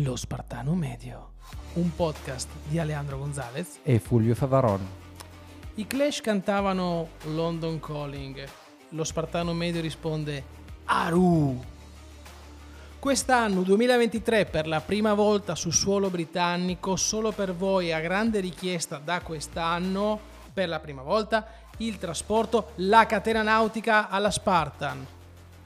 Lo 0.00 0.16
Spartano 0.16 0.74
Medio, 0.74 1.32
un 1.74 1.94
podcast 1.94 2.48
di 2.68 2.78
Alejandro 2.78 3.18
Gonzalez. 3.18 3.78
e 3.82 3.98
Fulvio 3.98 4.34
Favaron. 4.34 4.86
I 5.74 5.86
Clash 5.86 6.20
cantavano 6.20 7.08
London 7.24 7.80
Calling. 7.80 8.46
Lo 8.90 9.04
Spartano 9.04 9.54
Medio 9.54 9.80
risponde 9.80 10.44
Aru. 10.84 11.64
Quest'anno 12.98 13.62
2023 13.62 14.46
per 14.46 14.66
la 14.66 14.80
prima 14.80 15.14
volta 15.14 15.54
su 15.54 15.70
suolo 15.70 16.10
britannico, 16.10 16.96
solo 16.96 17.32
per 17.32 17.54
voi 17.54 17.92
a 17.92 18.00
grande 18.00 18.40
richiesta 18.40 18.98
da 19.02 19.20
quest'anno, 19.20 20.18
per 20.52 20.68
la 20.68 20.80
prima 20.80 21.02
volta, 21.02 21.46
il 21.78 21.96
trasporto, 21.98 22.72
la 22.76 23.06
catena 23.06 23.42
nautica 23.42 24.08
alla 24.08 24.30
Spartan. 24.30 25.06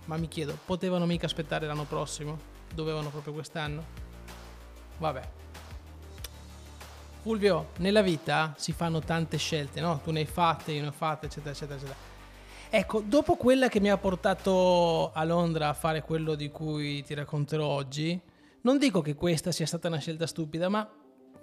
Ma 0.05 0.17
mi 0.17 0.29
chiedo, 0.29 0.57
potevano 0.65 1.07
mica 1.07 1.27
aspettare 1.27 1.67
l'anno 1.67 1.85
prossimo? 1.85 2.51
Dovevano 2.75 3.09
proprio 3.09 3.33
quest'anno? 3.33 4.02
Vabbè. 4.99 5.29
Fulvio, 7.23 7.69
nella 7.79 8.03
vita 8.03 8.55
si 8.57 8.73
fanno 8.73 9.01
tante 9.01 9.37
scelte, 9.37 9.81
no? 9.81 10.01
Tu 10.03 10.11
ne 10.11 10.21
hai 10.21 10.27
fatte, 10.27 10.73
io 10.73 10.83
ne 10.83 10.89
ho 10.89 10.93
fatte, 10.93 11.27
eccetera, 11.27 11.51
eccetera, 11.51 11.77
eccetera. 11.77 11.99
Ecco, 12.75 13.01
dopo 13.01 13.37
quella 13.37 13.69
che 13.69 13.81
mi 13.81 13.91
ha 13.91 13.99
portato 13.99 15.13
a 15.13 15.23
Londra 15.25 15.69
a 15.69 15.75
fare 15.75 16.03
quello 16.03 16.35
di 16.35 16.51
cui 16.51 17.03
ti 17.03 17.15
racconterò 17.15 17.67
oggi, 17.67 18.19
non 18.63 18.79
dico 18.79 19.03
che 19.03 19.15
questa 19.15 19.53
sia 19.53 19.67
stata 19.67 19.89
una 19.89 19.99
scelta 19.99 20.27
stupida, 20.27 20.69
ma 20.69 20.89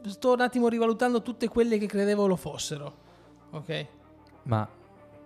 sto 0.08 0.34
un 0.34 0.42
attimo 0.42 0.68
rivalutando 0.68 1.22
tutte 1.22 1.48
quelle 1.48 1.78
che 1.78 1.86
credevo 1.86 2.28
lo 2.28 2.36
fossero. 2.36 2.96
Ok? 3.52 3.88
Ma 4.44 4.68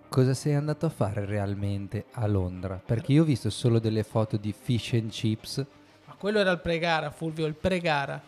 cosa 0.09 0.33
sei 0.33 0.55
andato 0.55 0.85
a 0.85 0.89
fare 0.89 1.25
realmente 1.25 2.05
a 2.11 2.27
Londra? 2.27 2.81
Perché 2.83 3.13
io 3.13 3.21
ho 3.21 3.25
visto 3.25 3.49
solo 3.49 3.79
delle 3.79 4.03
foto 4.03 4.37
di 4.37 4.51
fish 4.51 4.93
and 4.93 5.09
chips. 5.09 5.65
Quello 6.23 6.39
era 6.39 6.51
il 6.51 6.59
pre-gara, 6.59 7.11
Fulvio, 7.11 7.45
il 7.45 7.53
pre-gara. 7.53 8.21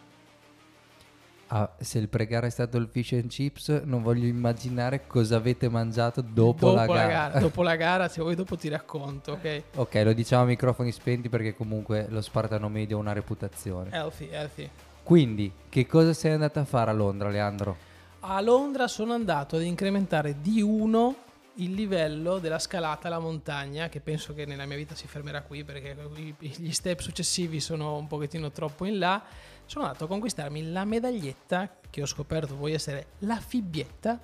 Ah, 1.47 1.71
se 1.79 1.97
il 1.97 2.09
pregare 2.09 2.47
è 2.47 2.49
stato 2.49 2.75
il 2.75 2.89
fish 2.91 3.13
and 3.13 3.27
chips, 3.29 3.69
non 3.85 4.03
voglio 4.03 4.25
immaginare 4.25 5.07
cosa 5.07 5.37
avete 5.37 5.69
mangiato 5.69 6.19
dopo, 6.19 6.73
la 6.73 6.87
gara. 6.87 7.39
dopo 7.39 7.63
la 7.63 7.77
gara, 7.79 8.09
se 8.09 8.19
vuoi 8.19 8.35
dopo 8.35 8.57
ti 8.57 8.67
racconto, 8.67 9.31
ok? 9.31 9.61
ok, 9.75 10.01
lo 10.03 10.11
diciamo 10.11 10.43
a 10.43 10.45
microfoni 10.45 10.91
spenti 10.91 11.29
perché 11.29 11.55
comunque 11.55 12.07
lo 12.09 12.19
Spartano 12.19 12.67
Medio 12.67 12.97
ha 12.97 12.99
una 12.99 13.13
reputazione. 13.13 13.91
Healthy, 13.93 14.27
healthy. 14.29 14.69
Quindi, 15.01 15.49
che 15.69 15.87
cosa 15.87 16.11
sei 16.11 16.33
andato 16.33 16.59
a 16.59 16.65
fare 16.65 16.91
a 16.91 16.93
Londra, 16.93 17.29
Leandro? 17.29 17.77
A 18.19 18.41
Londra 18.41 18.89
sono 18.89 19.13
andato 19.13 19.55
ad 19.55 19.63
incrementare 19.63 20.41
di 20.41 20.61
uno 20.61 21.15
il 21.57 21.71
livello 21.73 22.39
della 22.39 22.59
scalata 22.59 23.07
alla 23.07 23.19
montagna, 23.19 23.87
che 23.89 23.99
penso 24.01 24.33
che 24.33 24.45
nella 24.45 24.65
mia 24.65 24.75
vita 24.77 24.95
si 24.95 25.07
fermerà 25.07 25.41
qui 25.41 25.63
perché 25.63 25.95
gli 26.39 26.71
step 26.71 26.99
successivi 26.99 27.59
sono 27.59 27.97
un 27.97 28.07
pochettino 28.07 28.51
troppo 28.51 28.85
in 28.85 28.97
là. 28.99 29.23
Sono 29.65 29.85
andato 29.85 30.05
a 30.05 30.07
conquistarmi 30.07 30.71
la 30.71 30.85
medaglietta 30.85 31.77
che 31.89 32.01
ho 32.01 32.05
scoperto 32.05 32.55
poi 32.55 32.73
essere 32.73 33.07
la 33.19 33.37
fibbietta 33.37 34.19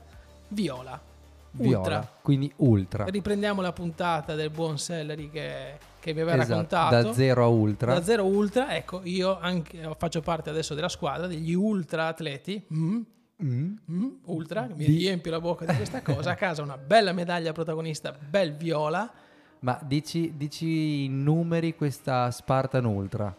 viola. 0.49 1.09
Viola, 1.53 1.77
Ultra. 1.79 2.17
quindi 2.21 2.51
ultra. 2.57 3.05
Riprendiamo 3.05 3.61
la 3.61 3.73
puntata 3.73 4.35
del 4.35 4.49
buon 4.49 4.77
Sellery 4.77 5.29
che, 5.29 5.77
che 5.99 6.13
mi 6.13 6.21
aveva 6.21 6.41
Esatto, 6.41 6.51
raccontato. 6.61 7.01
da 7.09 7.13
zero 7.13 7.43
a 7.43 7.47
ultra. 7.47 7.93
Da 7.95 8.03
zero 8.03 8.25
ultra, 8.25 8.73
ecco, 8.73 9.01
io 9.03 9.37
anche, 9.37 9.89
faccio 9.97 10.21
parte 10.21 10.49
adesso 10.49 10.73
della 10.75 10.87
squadra 10.87 11.27
degli 11.27 11.53
ultra 11.53 12.07
atleti. 12.07 12.65
Mm, 12.73 13.01
Mm. 13.43 13.73
mm, 13.91 14.09
ultra, 14.25 14.67
mi 14.67 14.85
Di- 14.85 14.97
riempio 14.97 15.31
la 15.31 15.39
bocca 15.39 15.65
di 15.65 15.75
questa 15.75 16.01
cosa. 16.01 16.31
A 16.31 16.35
casa 16.35 16.61
una 16.61 16.77
bella 16.77 17.11
medaglia 17.11 17.51
protagonista, 17.53 18.11
bel 18.11 18.55
viola. 18.55 19.11
Ma 19.59 19.79
dici, 19.83 20.33
dici 20.35 21.03
in 21.05 21.23
numeri 21.23 21.75
questa 21.75 22.29
Spartan 22.31 22.85
Ultra. 22.85 23.35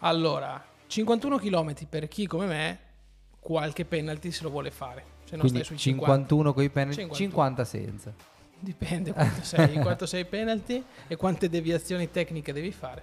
Allora, 0.00 0.62
51 0.86 1.38
km 1.38 1.74
per 1.88 2.08
chi 2.08 2.26
come 2.26 2.46
me, 2.46 2.78
qualche 3.38 3.84
penalty 3.84 4.30
se 4.30 4.42
lo 4.42 4.50
vuole 4.50 4.70
fare. 4.70 5.04
Se 5.24 5.36
non 5.36 5.40
Quindi 5.40 5.64
stai 5.64 5.76
sui 5.76 5.78
50. 5.78 6.12
51 6.14 6.52
con 6.52 6.62
i 6.62 6.70
penalty, 6.70 7.00
51. 7.00 7.30
50 7.30 7.64
senza. 7.64 8.14
Dipende 8.58 9.12
quanto 9.14 9.42
sei, 9.42 9.74
quanto 9.78 10.06
sei 10.06 10.24
penalty 10.24 10.84
e 11.06 11.16
quante 11.16 11.48
deviazioni 11.48 12.10
tecniche 12.10 12.52
devi 12.52 12.70
fare. 12.70 13.02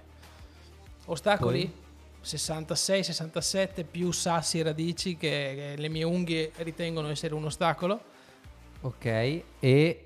Ostacoli? 1.06 1.60
66, 1.60 1.89
67 2.20 3.84
più 3.84 4.12
sassi 4.12 4.58
e 4.58 4.62
radici 4.62 5.16
che, 5.16 5.74
le 5.76 5.88
mie 5.88 6.04
unghie 6.04 6.52
ritengono 6.58 7.08
essere 7.08 7.34
un 7.34 7.44
ostacolo. 7.44 8.00
Ok, 8.82 9.04
e 9.04 9.44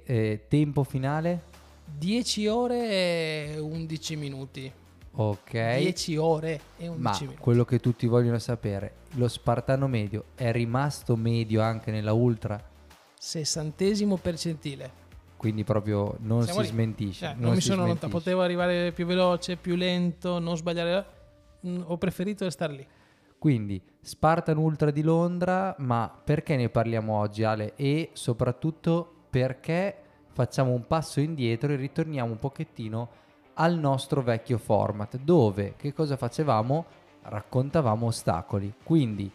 eh, 0.04 0.44
tempo 0.48 0.84
finale? 0.84 1.52
10 1.84 2.46
ore 2.46 2.88
e 2.90 3.58
11 3.58 4.16
minuti. 4.16 4.72
Ok. 5.16 5.52
10 5.52 6.16
ore 6.16 6.60
e 6.76 6.88
11 6.88 7.00
Ma 7.02 7.16
minuti. 7.20 7.36
quello 7.38 7.64
che 7.64 7.78
tutti 7.78 8.06
vogliono 8.06 8.38
sapere, 8.38 8.94
lo 9.12 9.28
Spartano 9.28 9.86
medio 9.86 10.24
è 10.34 10.50
rimasto 10.50 11.14
medio 11.14 11.60
anche 11.62 11.92
nella 11.92 12.12
Ultra? 12.12 12.60
Sessantesimo 13.16 14.16
percentile. 14.16 15.02
Quindi 15.36 15.62
proprio 15.62 16.16
non 16.20 16.42
Siamo 16.44 16.60
si 16.60 16.66
lì. 16.66 16.72
smentisce. 16.72 17.26
Cioè, 17.26 17.34
non, 17.36 17.54
mi 17.54 17.60
si 17.60 17.68
sono 17.68 17.84
smentisce. 17.84 18.08
potevo 18.08 18.42
arrivare 18.42 18.92
più 18.92 19.06
veloce, 19.06 19.56
più 19.56 19.76
lento, 19.76 20.38
non 20.38 20.56
sbagliare. 20.56 21.13
Ho 21.86 21.96
preferito 21.98 22.44
restare 22.44 22.72
lì. 22.72 22.86
Quindi 23.38 23.82
Spartan 24.00 24.56
Ultra 24.56 24.90
di 24.90 25.02
Londra, 25.02 25.74
ma 25.78 26.10
perché 26.24 26.56
ne 26.56 26.68
parliamo 26.68 27.18
oggi 27.18 27.44
Ale? 27.44 27.74
E 27.76 28.10
soprattutto 28.14 29.26
perché 29.28 29.96
facciamo 30.32 30.72
un 30.72 30.86
passo 30.86 31.20
indietro 31.20 31.72
e 31.72 31.76
ritorniamo 31.76 32.32
un 32.32 32.38
pochettino 32.38 33.08
al 33.54 33.78
nostro 33.78 34.22
vecchio 34.22 34.58
format, 34.58 35.18
dove 35.18 35.74
che 35.76 35.92
cosa 35.92 36.16
facevamo? 36.16 36.84
Raccontavamo 37.22 38.06
ostacoli. 38.06 38.72
Quindi 38.82 39.30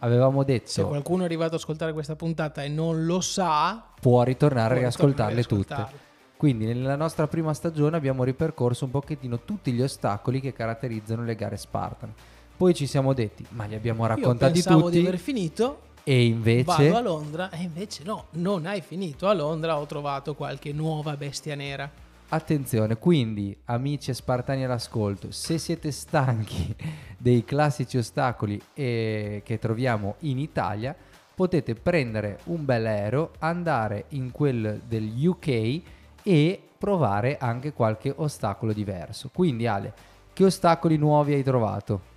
avevamo 0.00 0.40
Se 0.40 0.46
detto 0.46 0.86
qualcuno 0.88 1.22
è 1.22 1.24
arrivato 1.24 1.54
ad 1.54 1.60
ascoltare 1.60 1.92
questa 1.92 2.16
puntata 2.16 2.62
e 2.62 2.68
non 2.68 3.06
lo 3.06 3.20
sa, 3.20 3.84
può 4.00 4.22
ritornare 4.22 4.66
a 4.66 4.72
può 4.72 4.78
riascoltarle 4.80 5.42
tutte. 5.44 6.05
Quindi 6.36 6.66
nella 6.66 6.96
nostra 6.96 7.26
prima 7.26 7.54
stagione 7.54 7.96
abbiamo 7.96 8.22
ripercorso 8.22 8.84
un 8.84 8.90
pochettino 8.90 9.40
tutti 9.40 9.72
gli 9.72 9.80
ostacoli 9.80 10.40
che 10.40 10.52
caratterizzano 10.52 11.24
le 11.24 11.34
gare 11.34 11.56
Spartan. 11.56 12.12
Poi 12.56 12.74
ci 12.74 12.86
siamo 12.86 13.14
detti, 13.14 13.44
ma 13.50 13.64
li 13.64 13.74
abbiamo 13.74 14.02
Io 14.02 14.08
raccontati 14.08 14.52
pensavo 14.52 14.82
tutti 14.82 15.00
di 15.00 15.06
aver 15.06 15.18
finito, 15.18 15.80
e 16.08 16.24
invece 16.24 16.88
vado 16.88 16.96
a 16.96 17.00
Londra 17.00 17.50
e 17.50 17.62
invece 17.62 18.04
no, 18.04 18.26
non 18.32 18.64
hai 18.66 18.80
finito. 18.80 19.26
A 19.28 19.32
Londra 19.32 19.78
ho 19.78 19.86
trovato 19.86 20.34
qualche 20.34 20.72
nuova 20.72 21.16
bestia 21.16 21.54
nera. 21.54 21.90
Attenzione, 22.28 22.96
quindi 22.96 23.56
amici 23.64 24.10
e 24.10 24.14
spartani 24.14 24.64
all'ascolto, 24.64 25.30
se 25.32 25.58
siete 25.58 25.90
stanchi 25.90 26.74
dei 27.18 27.44
classici 27.44 27.96
ostacoli 27.96 28.60
eh, 28.74 29.42
che 29.44 29.58
troviamo 29.58 30.16
in 30.20 30.38
Italia, 30.38 30.94
potete 31.34 31.74
prendere 31.74 32.38
un 32.44 32.64
bel 32.64 32.86
aereo, 32.86 33.32
andare 33.38 34.04
in 34.10 34.30
quel 34.30 34.82
del 34.86 35.10
UK 35.26 35.80
e 36.26 36.60
provare 36.76 37.38
anche 37.38 37.72
qualche 37.72 38.12
ostacolo 38.16 38.72
diverso. 38.72 39.30
Quindi 39.32 39.68
Ale, 39.68 39.94
che 40.32 40.44
ostacoli 40.44 40.96
nuovi 40.96 41.34
hai 41.34 41.44
trovato? 41.44 42.14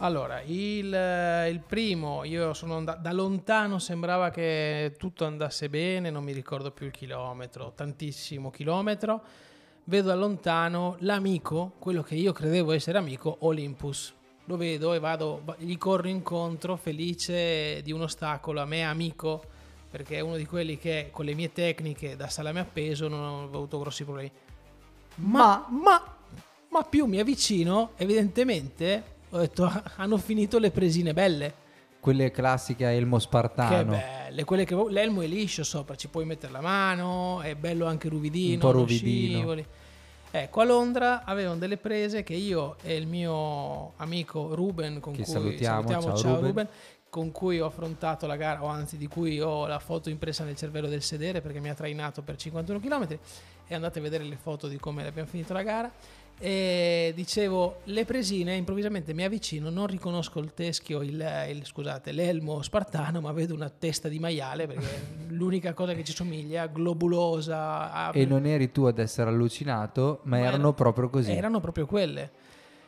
Allora, 0.00 0.42
il, 0.42 0.94
eh, 0.94 1.48
il 1.48 1.60
primo, 1.60 2.22
io 2.24 2.52
sono 2.52 2.76
andato 2.76 3.00
da 3.00 3.12
lontano, 3.12 3.78
sembrava 3.78 4.28
che 4.28 4.94
tutto 4.98 5.24
andasse 5.24 5.70
bene, 5.70 6.10
non 6.10 6.22
mi 6.22 6.32
ricordo 6.32 6.70
più 6.70 6.84
il 6.84 6.92
chilometro, 6.92 7.72
tantissimo 7.74 8.50
chilometro. 8.50 9.22
Vedo 9.84 10.08
da 10.08 10.14
lontano 10.16 10.96
l'amico, 10.98 11.72
quello 11.78 12.02
che 12.02 12.14
io 12.14 12.32
credevo 12.32 12.72
essere 12.72 12.98
amico, 12.98 13.38
Olympus. 13.40 14.12
Lo 14.44 14.58
vedo 14.58 14.92
e 14.92 14.98
vado, 14.98 15.40
va- 15.42 15.56
gli 15.58 15.78
corro 15.78 16.08
incontro 16.08 16.76
felice 16.76 17.80
di 17.82 17.90
un 17.90 18.02
ostacolo, 18.02 18.60
a 18.60 18.66
me 18.66 18.84
amico, 18.84 19.44
perché 19.96 20.16
è 20.16 20.20
uno 20.20 20.36
di 20.36 20.44
quelli 20.44 20.76
che 20.76 21.08
con 21.10 21.24
le 21.24 21.32
mie 21.32 21.52
tecniche 21.52 22.16
da 22.16 22.28
salame 22.28 22.60
appeso 22.60 23.08
non 23.08 23.18
ho 23.20 23.44
avuto 23.44 23.78
grossi 23.78 24.04
problemi. 24.04 24.30
Ma, 25.16 25.66
ma, 25.70 26.16
ma 26.68 26.82
più 26.82 27.06
mi 27.06 27.18
avvicino, 27.18 27.92
evidentemente 27.96 29.02
ho 29.30 29.38
detto 29.38 29.64
"Ah, 29.64 29.82
hanno 29.96 30.18
finito 30.18 30.58
le 30.58 30.70
presine 30.70 31.14
belle. 31.14 31.64
Quelle 31.98 32.30
classiche 32.30 32.84
a 32.84 32.90
elmo 32.90 33.16
Che 33.16 33.22
spartano, 33.22 33.92
belle, 33.96 34.44
quelle 34.44 34.66
che 34.66 34.76
l'elmo 34.90 35.22
è 35.22 35.26
liscio 35.26 35.64
sopra, 35.64 35.96
ci 35.96 36.08
puoi 36.08 36.26
mettere 36.26 36.52
la 36.52 36.60
mano, 36.60 37.40
è 37.40 37.54
bello 37.54 37.86
anche 37.86 38.10
ruvidino, 38.10 38.52
Un 38.52 38.60
po' 38.60 38.70
ruvidino. 38.72 39.38
scivoli. 39.38 39.66
Ecco, 40.30 40.60
a 40.60 40.64
Londra 40.64 41.24
avevano 41.24 41.56
delle 41.56 41.76
prese 41.76 42.22
che 42.22 42.34
io 42.34 42.76
e 42.82 42.96
il 42.96 43.06
mio 43.06 43.92
amico 43.96 44.54
Ruben, 44.54 45.00
con 45.00 45.14
Che 45.14 45.22
cui 45.22 45.32
salutiamo, 45.32 45.88
ciao 45.88 46.16
ciao 46.16 46.34
Ruben. 46.34 46.46
Ruben, 46.46 46.68
con 47.08 47.30
cui 47.30 47.60
ho 47.60 47.66
affrontato 47.66 48.26
la 48.26 48.36
gara, 48.36 48.62
o 48.62 48.66
anzi 48.66 48.98
di 48.98 49.06
cui 49.06 49.40
ho 49.40 49.66
la 49.66 49.78
foto 49.78 50.10
impressa 50.10 50.44
nel 50.44 50.56
cervello 50.56 50.88
del 50.88 51.02
sedere 51.02 51.40
perché 51.40 51.60
mi 51.60 51.70
ha 51.70 51.74
trainato 51.74 52.22
per 52.22 52.36
51 52.36 52.78
km 52.80 53.18
e 53.66 53.74
andate 53.74 53.98
a 54.00 54.02
vedere 54.02 54.24
le 54.24 54.36
foto 54.36 54.68
di 54.68 54.76
come 54.76 55.06
abbiamo 55.06 55.28
finito 55.28 55.52
la 55.52 55.62
gara. 55.62 55.90
E 56.38 57.12
dicevo, 57.16 57.78
le 57.84 58.04
presine, 58.04 58.54
improvvisamente 58.56 59.14
mi 59.14 59.24
avvicino, 59.24 59.70
non 59.70 59.86
riconosco 59.86 60.38
il 60.40 60.52
teschio, 60.52 61.00
il, 61.00 61.46
il- 61.48 61.64
scusate, 61.64 62.12
l'elmo 62.12 62.60
spartano, 62.60 63.22
ma 63.22 63.32
vedo 63.32 63.54
una 63.54 63.70
testa 63.70 64.08
di 64.08 64.18
maiale 64.18 64.66
perché 64.66 64.84
è 64.86 64.98
l'unica 65.32 65.72
cosa 65.72 65.94
che 65.94 66.04
ci 66.04 66.14
somiglia, 66.14 66.66
globulosa. 66.66 67.90
ha- 67.90 68.10
e 68.12 68.26
non 68.26 68.44
eri 68.44 68.70
tu 68.70 68.84
ad 68.84 68.98
essere 68.98 69.30
allucinato, 69.30 70.20
ma, 70.24 70.30
Ma 70.30 70.36
erano 70.38 70.54
erano- 70.56 70.72
proprio 70.74 71.08
così. 71.08 71.32
Erano 71.32 71.58
proprio 71.60 71.86
quelle. 71.86 72.30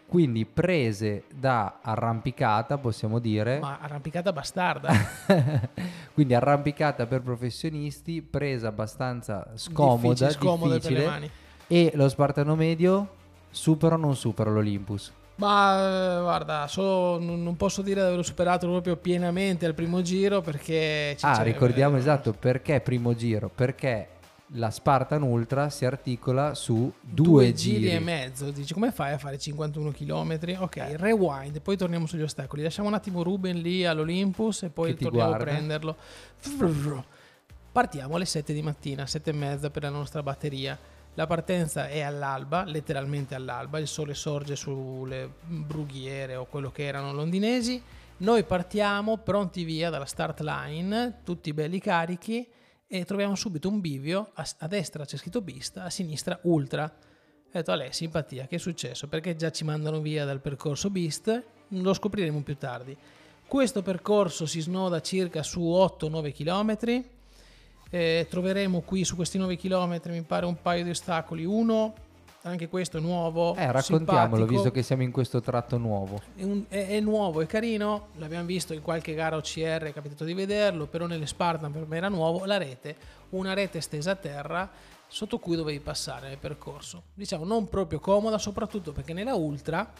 quindi 0.07 0.45
prese 0.45 1.25
da 1.35 1.79
arrampicata, 1.81 2.77
possiamo 2.77 3.19
dire. 3.19 3.61
Ma 3.61 3.79
arrampicata 3.81 4.31
bastarda. 4.31 4.93
quindi 6.13 6.35
arrampicata 6.35 7.07
per 7.07 7.23
professionisti, 7.23 8.21
presa 8.21 8.69
abbastanza 8.69 9.51
scomoda, 9.55 10.27
Difficile, 10.27 10.31
scomoda 10.33 10.75
difficile. 10.75 11.07
mani. 11.07 11.31
E 11.67 11.93
lo 11.95 12.09
Spartano 12.09 12.55
medio 12.55 13.17
supera 13.51 13.95
o 13.95 13.99
non 13.99 14.17
supera 14.17 14.51
l'Olympus? 14.51 15.13
Ma 15.37 16.17
eh, 16.19 16.21
guarda, 16.21 16.67
solo, 16.67 17.19
non, 17.21 17.57
posso 17.57 17.81
dire 17.81 18.01
di 18.01 18.07
averlo 18.07 18.25
superato 18.25 18.67
proprio 18.67 18.97
pienamente 18.97 19.67
al 19.67 19.75
primo 19.75 20.03
giro 20.03 20.41
perché... 20.41 21.17
Ah, 21.21 21.43
ricordiamo 21.43 21.97
eh, 21.97 22.01
esatto 22.01 22.33
perché 22.33 22.81
primo 22.81 23.15
giro, 23.15 23.49
perché 23.49 24.09
la 24.53 24.71
Spartan 24.71 25.23
Ultra 25.23 25.69
si 25.71 25.85
articola 25.85 26.55
su 26.55 26.93
due, 27.01 27.25
Due 27.25 27.53
giri. 27.53 27.81
giri 27.81 27.95
e 27.95 28.01
mezzo, 28.01 28.51
dici 28.51 28.73
come 28.73 28.91
fai 28.91 29.13
a 29.13 29.19
fare 29.19 29.39
51 29.39 29.93
km? 29.93 30.57
Ok, 30.59 30.95
rewind, 30.97 31.61
poi 31.61 31.77
torniamo 31.77 32.07
sugli 32.07 32.23
ostacoli. 32.23 32.63
Lasciamo 32.63 32.89
un 32.89 32.95
attimo 32.95 33.23
Ruben 33.23 33.61
lì 33.61 33.85
all'Olympus 33.85 34.65
e 34.65 34.71
poi 34.71 34.97
torniamo 34.97 35.29
guarda. 35.29 35.51
a 35.51 35.55
prenderlo. 35.55 35.97
Partiamo 37.71 38.17
alle 38.17 38.25
7 38.25 38.53
di 38.53 38.63
mattina, 38.63 39.07
7 39.07 39.31
e 39.31 39.33
mezza 39.33 39.71
per 39.71 39.83
la 39.83 39.91
nostra 39.91 40.23
batteria. 40.23 40.77
La 41.19 41.27
partenza 41.27 41.89
è 41.89 41.99
all'alba, 41.99 42.63
letteralmente 42.63 43.35
all'alba, 43.35 43.81
il 43.81 43.89
sole 43.89 44.15
sorge 44.15 44.55
sulle 44.55 45.29
brughiere 45.47 46.37
o 46.37 46.47
quello 46.47 46.71
che 46.71 46.85
erano 46.85 47.13
londinesi. 47.13 47.83
Noi 48.19 48.45
partiamo 48.45 49.17
pronti 49.17 49.65
via 49.65 49.91
dalla 49.91 50.05
start 50.05 50.39
line, 50.43 51.23
tutti 51.25 51.53
belli 51.53 51.81
carichi 51.81 52.47
e 52.87 53.05
troviamo 53.05 53.35
subito 53.35 53.69
un 53.69 53.81
bivio, 53.81 54.31
a, 54.33 54.47
a 54.59 54.69
destra 54.69 55.05
c'è 55.05 55.17
scritto 55.17 55.41
Beast, 55.41 55.79
a 55.79 55.91
sinistra 55.91 56.39
Ultra. 56.43 56.85
Ho 56.85 57.51
detto 57.51 57.73
a 57.73 57.75
lei, 57.75 57.93
simpatia, 57.93 58.47
che 58.47 58.55
è 58.55 58.61
successo? 58.61 59.09
Perché 59.09 59.35
già 59.35 59.51
ci 59.51 59.65
mandano 59.65 60.01
via 60.01 60.25
dal 60.25 60.41
percorso 60.41 60.89
Beast? 60.89 61.43
Lo 61.71 61.95
scopriremo 61.95 62.45
più 62.45 62.57
tardi. 62.57 62.97
Questo 63.45 63.83
percorso 63.83 64.47
si 64.47 64.61
snoda 64.61 65.01
circa 65.01 65.43
su 65.43 65.63
8-9 65.63 66.33
km. 66.33 67.05
Eh, 67.91 68.27
troveremo 68.29 68.81
qui 68.81 69.05
su 69.05 69.17
questi 69.17 69.39
9 69.39 69.57
km, 69.57 70.01
mi 70.07 70.23
pare, 70.23 70.47
un 70.47 70.61
paio 70.61 70.85
di 70.85 70.91
ostacoli. 70.91 71.45
Uno, 71.45 71.95
anche 72.43 72.69
questo 72.69 72.99
è 72.99 73.01
nuovo. 73.01 73.55
Eh, 73.57 73.71
raccontiamolo, 73.73 74.27
simpatico. 74.37 74.47
visto 74.47 74.71
che 74.71 74.83
siamo 74.83 75.03
in 75.03 75.11
questo 75.11 75.41
tratto 75.41 75.79
nuovo. 75.79 76.21
È, 76.35 76.43
un- 76.45 76.65
è- 76.69 76.89
è 76.89 77.01
nuovo, 77.01 77.41
è 77.41 77.47
carino, 77.47 78.09
l'abbiamo 78.17 78.45
visto 78.45 78.73
in 78.75 78.83
qualche 78.83 79.15
gara 79.15 79.37
OCR, 79.37 79.85
è 79.85 79.93
capitato 79.93 80.25
di 80.25 80.35
vederlo, 80.35 80.87
però 80.87 81.07
nelle 81.07 81.27
Spartan 81.27 81.73
per 81.73 81.87
me 81.87 81.97
era 81.97 82.09
nuovo, 82.09 82.45
la 82.45 82.57
rete, 82.59 82.95
una 83.31 83.55
rete 83.55 83.81
stesa 83.81 84.13
a 84.13 84.17
terra 84.17 84.71
sotto 85.11 85.39
cui 85.39 85.57
dovevi 85.57 85.81
passare 85.81 86.29
nel 86.29 86.39
percorso. 86.39 87.03
Diciamo 87.15 87.45
non 87.45 87.69
proprio 87.69 87.99
comoda, 88.01 88.37
soprattutto 88.39 88.93
perché 88.93 89.15
nella 89.15 89.35
Ultra 89.35 89.91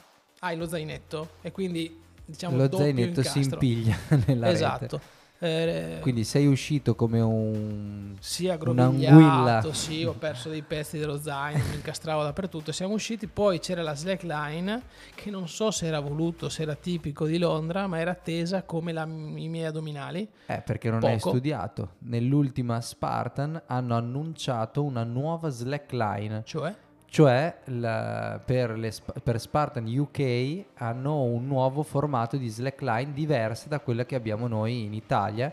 hai 0.41 0.57
lo 0.57 0.67
zainetto 0.69 1.31
e 1.41 1.51
quindi 1.51 1.99
diciamo 2.25 2.57
Lo 2.57 2.71
zainetto 2.71 3.23
si 3.23 3.39
incastro. 3.39 3.59
impiglia 3.67 3.97
nella 4.27 4.51
Esatto. 4.51 4.97
rete. 4.99 5.17
Eh, 5.41 5.99
Quindi 6.01 6.25
sei 6.25 6.47
uscito 6.47 6.97
come 6.97 7.21
un... 7.21 8.17
sì, 8.19 8.47
un'anguilla. 8.47 9.63
sì, 9.73 10.05
ho 10.05 10.13
perso 10.15 10.49
dei 10.49 10.63
pezzi 10.63 10.99
dello 10.99 11.17
zaino, 11.21 11.63
mi 11.69 11.77
incastravo 11.77 12.25
dappertutto. 12.25 12.73
Siamo 12.73 12.95
usciti, 12.95 13.29
poi 13.29 13.61
c'era 13.61 13.83
la 13.83 13.95
slackline 13.95 14.83
che 15.15 15.31
non 15.31 15.47
so 15.47 15.71
se 15.71 15.87
era 15.87 16.01
voluto, 16.01 16.49
se 16.49 16.63
era 16.63 16.75
tipico 16.75 17.25
di 17.27 17.39
Londra, 17.39 17.87
ma 17.87 18.01
era 18.01 18.15
tesa 18.15 18.65
come 18.65 18.93
la- 18.93 19.05
i 19.05 19.49
miei 19.49 19.67
addominali. 19.67 20.29
Eh, 20.47 20.61
perché 20.61 20.91
non 20.91 21.05
hai 21.05 21.17
Poco. 21.19 21.31
studiato. 21.31 21.91
Nell'ultima 22.01 22.81
Spartan 22.81 23.63
hanno 23.67 23.95
annunciato 23.97 24.83
una 24.83 25.05
nuova 25.05 25.51
slackline. 25.51 26.43
Cioè, 26.45 26.75
Cioè, 27.11 27.55
la- 27.67 28.39
per, 28.45 28.77
le 28.79 28.93
per 29.23 29.41
Spartan 29.41 29.87
UK 29.87 30.65
hanno 30.75 31.23
un 31.23 31.47
nuovo 31.47 31.83
formato 31.83 32.37
di 32.37 32.49
slackline 32.49 33.13
diversa 33.15 33.69
da 33.69 33.81
quella 33.81 34.05
che 34.05 34.15
abbiamo 34.15 34.47
noi 34.47 34.85
in 34.85 34.93
Italia, 34.93 35.51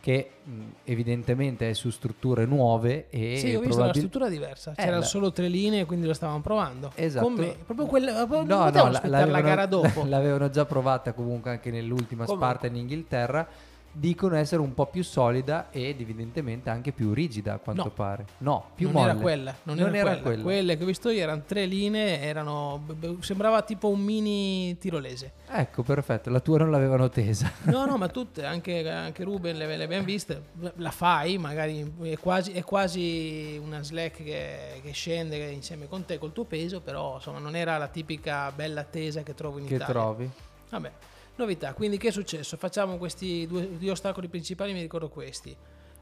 che 0.00 0.30
mh, 0.44 0.50
evidentemente 0.84 1.70
è 1.70 1.72
su 1.72 1.88
strutture 1.90 2.44
nuove 2.44 3.06
e 3.08 3.36
sì, 3.38 3.46
ho 3.54 3.60
visto 3.60 3.62
una 3.62 3.68
probabil- 3.68 3.96
struttura 3.96 4.28
diversa. 4.28 4.72
Eh, 4.72 4.74
C'erano 4.74 4.98
la- 4.98 5.04
solo 5.04 5.32
tre 5.32 5.48
linee, 5.48 5.86
quindi 5.86 6.06
lo 6.06 6.12
stavamo 6.12 6.40
provando. 6.42 6.92
Esatto. 6.94 7.24
Con 7.26 7.34
me, 7.36 7.56
proprio 7.64 7.86
quella. 7.86 8.12
proprio- 8.26 8.42
No, 8.56 8.70
no, 8.70 8.90
la- 8.90 9.24
la 9.26 9.40
gara 9.40 9.64
dopo. 9.66 10.04
l'avevano 10.06 10.50
già 10.50 10.66
provata 10.66 11.14
comunque 11.14 11.50
anche 11.52 11.70
nell'ultima 11.70 12.26
Comunque. 12.26 12.48
Spartan 12.48 12.74
in 12.74 12.82
Inghilterra. 12.82 13.48
Dicono 13.98 14.36
essere 14.36 14.60
un 14.62 14.74
po' 14.74 14.86
più 14.86 15.02
solida 15.02 15.68
ed 15.70 16.00
evidentemente 16.00 16.70
anche 16.70 16.92
più 16.92 17.12
rigida 17.12 17.54
a 17.54 17.58
quanto 17.58 17.82
No. 17.84 17.90
pare. 17.90 18.26
No, 18.38 18.70
più 18.76 18.86
non 18.90 18.94
molle. 19.02 19.10
era 19.10 19.18
quella, 19.20 19.54
non, 19.64 19.76
Non 19.76 19.88
era, 19.88 19.96
era 19.96 20.04
quella. 20.10 20.22
quella. 20.22 20.42
Quelle 20.42 20.76
che 20.76 20.82
ho 20.84 20.86
visto 20.86 21.10
io 21.10 21.20
erano 21.20 21.42
tre 21.44 21.64
linee, 21.66 22.20
erano, 22.20 22.84
sembrava 23.20 23.62
tipo 23.62 23.88
un 23.88 23.98
mini 24.00 24.78
tirolese. 24.78 25.32
Ecco, 25.50 25.82
perfetto, 25.82 26.30
la 26.30 26.38
tua 26.40 26.58
non 26.58 26.70
l'avevano 26.70 27.08
tesa. 27.08 27.50
No, 27.62 27.86
no, 27.86 27.96
ma 27.98 28.06
tutte, 28.08 28.44
anche, 28.44 28.88
anche 28.88 29.24
Ruben 29.24 29.56
le, 29.56 29.76
le 29.76 29.82
abbiamo 29.84 30.04
viste, 30.04 30.42
la 30.76 30.90
fai, 30.92 31.36
magari 31.38 31.92
è 32.02 32.16
quasi, 32.18 32.52
è 32.52 32.62
quasi 32.62 33.60
una 33.60 33.82
slack 33.82 34.22
che, 34.22 34.80
che 34.82 34.92
scende 34.92 35.36
insieme 35.50 35.88
con 35.88 36.04
te, 36.04 36.18
col 36.18 36.32
tuo 36.32 36.44
peso, 36.44 36.80
però 36.80 37.14
insomma 37.16 37.40
non 37.40 37.56
era 37.56 37.76
la 37.78 37.88
tipica 37.88 38.52
bella 38.52 38.84
tesa 38.84 39.22
che 39.22 39.34
trovo 39.34 39.58
in 39.58 39.66
che 39.66 39.74
Italia. 39.74 39.92
trovi? 39.92 40.30
Vabbè, 40.70 40.90
novità, 41.38 41.72
quindi 41.74 41.96
che 41.96 42.08
è 42.08 42.12
successo? 42.12 42.56
Facciamo 42.56 42.98
questi 42.98 43.46
due, 43.46 43.78
due 43.78 43.90
ostacoli 43.90 44.28
principali, 44.28 44.72
mi 44.72 44.80
ricordo 44.80 45.08
questi. 45.08 45.56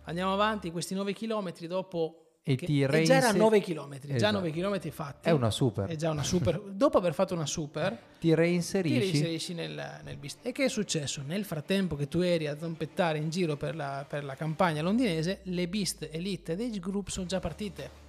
Andiamo 0.05 0.33
avanti, 0.33 0.71
questi 0.71 0.94
9 0.94 1.12
km 1.12 1.53
dopo... 1.67 2.21
E 2.49 2.55
ti 2.55 2.81
e 2.81 3.03
già 3.03 3.17
erano 3.17 3.38
9 3.38 3.61
km, 3.61 3.99
già 4.06 4.15
Esatto. 4.15 4.35
9 4.35 4.50
km 4.53 4.91
fatti. 4.91 5.29
È 5.29 5.33
una 5.33 5.50
super. 5.50 5.88
È 5.88 5.97
già 5.97 6.11
una 6.11 6.23
super. 6.23 6.61
dopo 6.61 6.97
aver 6.97 7.12
fatto 7.12 7.35
una 7.35 7.44
super, 7.44 7.91
Ti 7.91 8.29
ti 8.29 8.35
reinserisci. 8.35 8.99
reinserisci 9.00 9.55
nel, 9.55 10.00
nel 10.05 10.17
bis- 10.17 10.37
E 10.43 10.53
che 10.53 10.67
è 10.67 10.69
successo? 10.69 11.23
Nel 11.27 11.44
frattempo 11.44 11.97
che 11.97 12.06
tu 12.06 12.21
eri 12.21 12.47
a 12.47 12.56
zompettare 12.56 13.19
in 13.19 13.31
giro 13.31 13.56
per 13.56 13.75
la, 13.75 14.06
per 14.09 14.23
la 14.23 14.37
campagna 14.37 14.81
londinese, 14.81 15.41
le 15.43 15.67
Beast 15.67 16.09
Elite 16.12 16.53
Age 16.53 16.79
Group 16.79 17.09
sono 17.09 17.27
già 17.27 17.41
partite. 17.41 18.05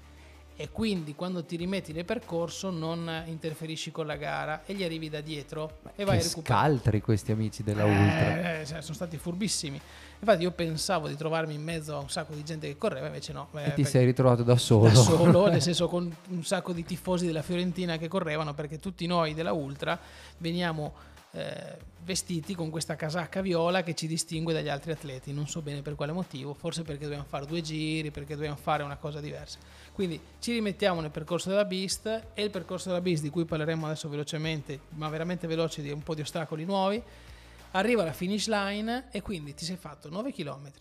E 0.59 0.69
quindi 0.71 1.13
quando 1.13 1.43
ti 1.43 1.55
rimetti 1.55 1.93
nel 1.93 2.03
percorso 2.03 2.71
non 2.71 3.23
interferisci 3.27 3.91
con 3.91 4.07
la 4.07 4.15
gara 4.15 4.63
e 4.65 4.73
gli 4.73 4.83
arrivi 4.83 5.07
da 5.07 5.21
dietro 5.21 5.77
e 5.95 6.03
vai 6.03 6.17
a 6.17 6.23
recuperare. 6.23 6.69
scaltri 6.73 6.99
questi 6.99 7.31
amici 7.31 7.61
della 7.61 7.85
Ultra. 7.85 8.57
Eh, 8.57 8.61
eh, 8.61 8.65
sono 8.65 8.95
stati 8.95 9.17
furbissimi. 9.17 9.79
Infatti 10.19 10.41
io 10.41 10.51
pensavo 10.51 11.07
di 11.07 11.15
trovarmi 11.15 11.53
in 11.53 11.61
mezzo 11.61 11.95
a 11.95 11.99
un 11.99 12.09
sacco 12.09 12.33
di 12.33 12.43
gente 12.43 12.65
che 12.67 12.75
correva, 12.75 13.05
invece 13.05 13.33
no. 13.33 13.49
eh, 13.53 13.67
e 13.67 13.73
ti 13.73 13.85
sei 13.85 14.05
ritrovato 14.05 14.41
da 14.41 14.57
solo. 14.57 14.89
da 14.89 14.95
solo, 14.95 15.45
nel 15.47 15.61
senso 15.61 15.87
con 15.87 16.11
un 16.29 16.43
sacco 16.43 16.73
di 16.73 16.83
tifosi 16.83 17.27
della 17.27 17.43
Fiorentina 17.43 17.97
che 17.97 18.07
correvano 18.07 18.55
perché 18.55 18.79
tutti 18.79 19.05
noi 19.05 19.35
della 19.35 19.51
Ultra 19.51 19.99
veniamo 20.39 20.91
eh, 21.31 21.77
vestiti 22.03 22.55
con 22.55 22.69
questa 22.69 22.95
casacca 22.95 23.41
viola 23.41 23.83
che 23.83 23.93
ci 23.93 24.07
distingue 24.07 24.53
dagli 24.53 24.69
altri 24.69 24.91
atleti. 24.91 25.33
Non 25.33 25.47
so 25.47 25.61
bene 25.61 25.81
per 25.81 25.95
quale 25.95 26.11
motivo, 26.11 26.53
forse 26.53 26.83
perché 26.83 27.03
dobbiamo 27.03 27.25
fare 27.27 27.45
due 27.45 27.61
giri, 27.61 28.11
perché 28.11 28.35
dobbiamo 28.35 28.55
fare 28.55 28.83
una 28.83 28.97
cosa 28.97 29.19
diversa. 29.19 29.59
Quindi 29.93 30.19
ci 30.39 30.53
rimettiamo 30.53 31.01
nel 31.01 31.11
percorso 31.11 31.49
della 31.49 31.65
Beast 31.65 32.27
e 32.33 32.43
il 32.43 32.49
percorso 32.49 32.89
della 32.89 33.01
Beast 33.01 33.23
di 33.23 33.29
cui 33.29 33.45
parleremo 33.45 33.85
adesso 33.85 34.07
velocemente, 34.09 34.79
ma 34.89 35.09
veramente 35.09 35.47
veloce 35.47 35.81
di 35.81 35.91
un 35.91 36.01
po' 36.01 36.15
di 36.15 36.21
ostacoli 36.21 36.65
nuovi. 36.65 37.01
Arriva 37.71 38.03
alla 38.03 38.13
finish 38.13 38.47
line 38.47 39.07
e 39.11 39.21
quindi 39.21 39.53
ti 39.53 39.65
sei 39.65 39.75
fatto 39.75 40.09
9 40.09 40.31
km. 40.31 40.71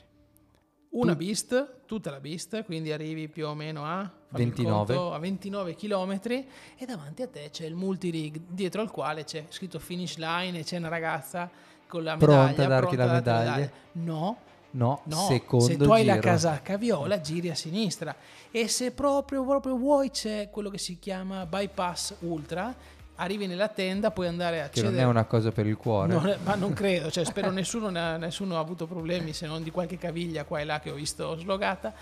Una 0.98 1.12
Tu- 1.12 1.18
Beast, 1.24 1.74
tutta 1.86 2.10
la 2.10 2.20
Beast, 2.20 2.64
quindi 2.64 2.92
arrivi 2.92 3.28
più 3.28 3.46
o 3.46 3.54
meno 3.54 3.84
a, 3.84 4.02
fammi 4.28 4.42
il 4.42 4.48
29. 4.50 4.94
conto, 4.94 5.12
a 5.14 5.18
29 5.18 5.74
km 5.74 6.12
e 6.22 6.46
davanti 6.86 7.22
a 7.22 7.28
te 7.28 7.48
c'è 7.50 7.66
il 7.66 7.74
multi-rig 7.74 8.40
dietro 8.48 8.80
al 8.82 8.90
quale 8.90 9.24
c'è 9.24 9.44
scritto 9.48 9.78
finish 9.78 10.16
line 10.16 10.58
e 10.58 10.64
c'è 10.64 10.78
una 10.78 10.88
ragazza 10.88 11.50
con 11.86 12.02
la 12.02 12.16
Pronta 12.16 12.46
medaglia 12.46 12.64
a 12.64 12.68
darti 12.68 12.94
pronta 12.96 13.04
la 13.04 13.16
a 13.16 13.20
darti 13.20 13.44
medaglia. 13.50 13.70
No, 13.92 14.36
No, 14.70 15.00
no, 15.04 15.16
secondo 15.28 15.64
se 15.64 15.76
tu 15.78 15.90
hai 15.90 16.04
la 16.04 16.14
giro. 16.14 16.26
casacca 16.26 16.76
viola 16.76 17.20
giri 17.20 17.48
a 17.48 17.54
sinistra 17.54 18.14
e 18.50 18.68
se 18.68 18.90
proprio, 18.90 19.42
proprio 19.44 19.76
vuoi 19.76 20.10
c'è 20.10 20.50
quello 20.50 20.68
che 20.68 20.76
si 20.78 20.98
chiama 20.98 21.46
bypass 21.46 22.16
ultra, 22.20 22.74
arrivi 23.16 23.46
nella 23.46 23.68
tenda, 23.68 24.10
puoi 24.10 24.26
andare 24.28 24.58
a 24.60 24.68
Che 24.68 24.80
accedere 24.80 24.92
non 24.96 25.04
è 25.04 25.06
una 25.06 25.24
cosa 25.24 25.50
per 25.52 25.66
il 25.66 25.76
cuore. 25.76 26.12
non 26.12 26.36
ma 26.44 26.54
non 26.54 26.72
credo, 26.74 27.10
cioè, 27.10 27.24
spero 27.24 27.50
nessuno, 27.50 27.90
nessuno 27.90 28.56
ha 28.56 28.60
avuto 28.60 28.86
problemi 28.86 29.32
se 29.32 29.46
non 29.46 29.62
di 29.62 29.70
qualche 29.70 29.98
caviglia 29.98 30.44
qua 30.44 30.60
e 30.60 30.64
là 30.64 30.80
che 30.80 30.90
ho 30.90 30.94
visto 30.94 31.36
slogata. 31.38 31.92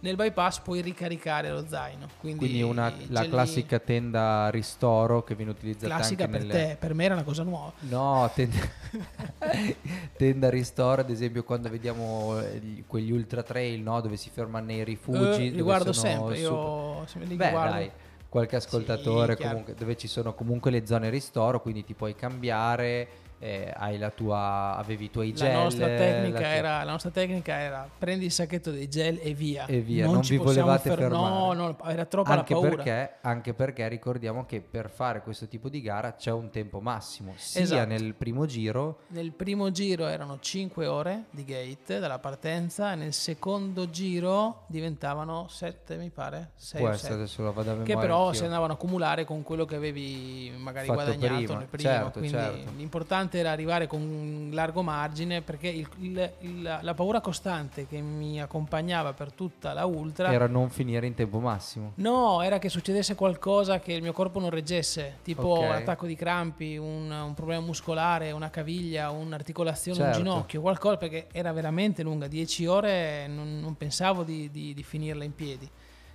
Nel 0.00 0.14
bypass 0.14 0.60
puoi 0.60 0.80
ricaricare 0.80 1.50
lo 1.50 1.64
zaino. 1.66 2.06
Quindi, 2.20 2.38
Quindi 2.38 2.62
una- 2.62 2.92
la 3.08 3.22
lì- 3.22 3.28
classica 3.28 3.80
tenda 3.80 4.48
ristoro 4.48 5.24
che 5.24 5.34
viene 5.34 5.50
utilizzata 5.50 5.92
classica 5.92 6.22
anche 6.26 6.38
per 6.38 6.46
nelle... 6.46 6.66
te, 6.68 6.76
per 6.78 6.94
me 6.94 7.04
era 7.04 7.14
una 7.14 7.24
cosa 7.24 7.42
nuova. 7.42 7.72
No, 7.80 8.30
tenda... 8.32 8.56
tenda 10.16 10.50
ristoro, 10.50 11.00
ad 11.00 11.10
esempio 11.10 11.42
quando 11.44 11.68
vediamo 11.68 12.40
eh, 12.40 12.58
gli- 12.58 12.84
quegli 12.86 13.10
ultra 13.10 13.42
trail, 13.42 13.80
no? 13.80 14.00
dove 14.00 14.16
si 14.16 14.30
fermano 14.32 14.66
nei 14.66 14.84
rifugi. 14.84 15.48
Eh, 15.48 15.50
li 15.50 15.60
guardo 15.62 15.92
sempre, 15.92 16.36
super- 16.36 16.38
io 16.38 17.06
se 17.06 17.18
me 17.18 17.24
li 17.24 17.34
Beh, 17.34 17.50
guardo. 17.50 17.72
dai, 17.72 17.90
qualche 18.28 18.56
ascoltatore 18.56 19.36
chiaro. 19.36 19.50
comunque, 19.50 19.74
dove 19.74 19.96
ci 19.96 20.06
sono 20.06 20.34
comunque 20.34 20.70
le 20.70 20.86
zone 20.86 21.10
ristoro, 21.10 21.60
quindi 21.60 21.84
ti 21.84 21.94
puoi 21.94 22.14
cambiare 22.14 23.08
eh, 23.40 23.72
hai 23.76 23.98
la 23.98 24.10
tua, 24.10 24.74
avevi 24.76 25.04
i 25.06 25.10
tuoi 25.10 25.32
gel. 25.32 25.52
La 25.52 25.62
nostra, 25.62 25.86
tecnica 25.86 26.40
la 26.40 26.54
era, 26.54 26.82
la 26.84 26.90
nostra 26.90 27.10
tecnica 27.10 27.58
era 27.58 27.88
prendi 27.98 28.24
il 28.26 28.32
sacchetto 28.32 28.70
dei 28.70 28.88
gel 28.88 29.18
e 29.22 29.32
via. 29.34 29.66
E 29.66 29.80
via, 29.80 30.06
non 30.06 30.22
ci 30.22 30.36
vi 30.36 30.42
volevate 30.44 30.88
fer- 30.88 30.98
fermare. 31.02 31.22
No, 31.24 31.52
no, 31.52 31.76
era 31.88 32.04
troppa 32.04 32.30
anche 32.30 32.54
la 32.54 32.60
paura. 32.60 32.74
perché, 32.82 33.12
anche 33.20 33.54
perché 33.54 33.86
ricordiamo 33.88 34.44
che 34.46 34.60
per 34.60 34.90
fare 34.90 35.22
questo 35.22 35.46
tipo 35.48 35.68
di 35.68 35.80
gara 35.80 36.14
c'è 36.14 36.32
un 36.32 36.50
tempo 36.50 36.80
massimo, 36.80 37.32
sia 37.36 37.60
Esatto. 37.62 37.86
nel 37.88 38.14
primo 38.14 38.46
giro 38.46 39.00
Nel 39.08 39.32
primo 39.32 39.70
giro 39.70 40.06
erano 40.06 40.38
5 40.40 40.86
ore 40.86 41.24
di 41.30 41.44
gate 41.44 41.98
dalla 41.98 42.18
partenza 42.18 42.92
e 42.92 42.96
nel 42.96 43.12
secondo 43.12 43.88
giro 43.90 44.64
diventavano 44.66 45.46
7 45.48 45.96
mi 45.96 46.10
pare, 46.10 46.50
6 46.56 46.80
può 46.80 46.88
essere 46.90 47.08
7. 47.08 47.14
adesso 47.22 47.42
lo 47.42 47.52
vado 47.52 47.70
a 47.70 47.72
memoria 47.74 47.94
Che 47.94 48.00
però 48.00 48.20
anch'io. 48.26 48.38
si 48.38 48.44
andavano 48.44 48.72
a 48.72 48.76
accumulare 48.76 49.24
con 49.24 49.42
quello 49.42 49.64
che 49.64 49.76
avevi 49.76 50.52
magari 50.56 50.86
Fatto 50.86 51.02
guadagnato 51.02 51.34
prima, 51.44 51.58
nel 51.58 51.66
primo. 51.68 51.88
certo, 51.90 52.18
Quindi 52.18 52.36
certo. 52.38 52.70
l'importante 52.76 53.27
era 53.36 53.50
arrivare 53.50 53.86
con 53.86 54.00
un 54.00 54.50
largo 54.52 54.82
margine 54.82 55.42
perché 55.42 55.68
il- 55.68 55.88
il- 55.98 56.32
il- 56.40 56.78
la 56.80 56.94
paura 56.94 57.20
costante 57.20 57.86
che 57.86 58.00
mi 58.00 58.40
accompagnava 58.40 59.12
per 59.12 59.32
tutta 59.32 59.72
la 59.74 59.84
ultra 59.84 60.32
era 60.32 60.46
non 60.46 60.70
finire 60.70 61.06
in 61.06 61.14
tempo 61.14 61.38
massimo. 61.40 61.92
No, 61.96 62.40
era 62.42 62.58
che 62.58 62.68
succedesse 62.70 63.14
qualcosa 63.14 63.80
che 63.80 63.92
il 63.92 64.00
mio 64.02 64.12
corpo 64.12 64.38
non 64.40 64.50
reggesse, 64.50 65.18
tipo 65.22 65.48
Ok. 65.48 65.58
un 65.64 65.70
attacco 65.72 66.06
di 66.06 66.14
crampi, 66.14 66.76
un, 66.76 67.10
un 67.10 67.34
problema 67.34 67.60
muscolare, 67.64 68.30
una 68.32 68.48
caviglia, 68.50 69.10
un'articolazione, 69.10 69.98
Certo. 69.98 70.18
un 70.18 70.24
ginocchio, 70.24 70.60
qualcosa, 70.60 70.96
perché 70.96 71.26
era 71.32 71.52
veramente 71.52 72.02
lunga, 72.02 72.26
10 72.28 72.66
ore, 72.66 73.26
non, 73.26 73.58
non 73.60 73.76
pensavo 73.76 74.22
di, 74.22 74.50
di- 74.50 74.72
di 74.74 74.82
finirla 74.82 75.24
in 75.24 75.34
piedi. 75.34 75.68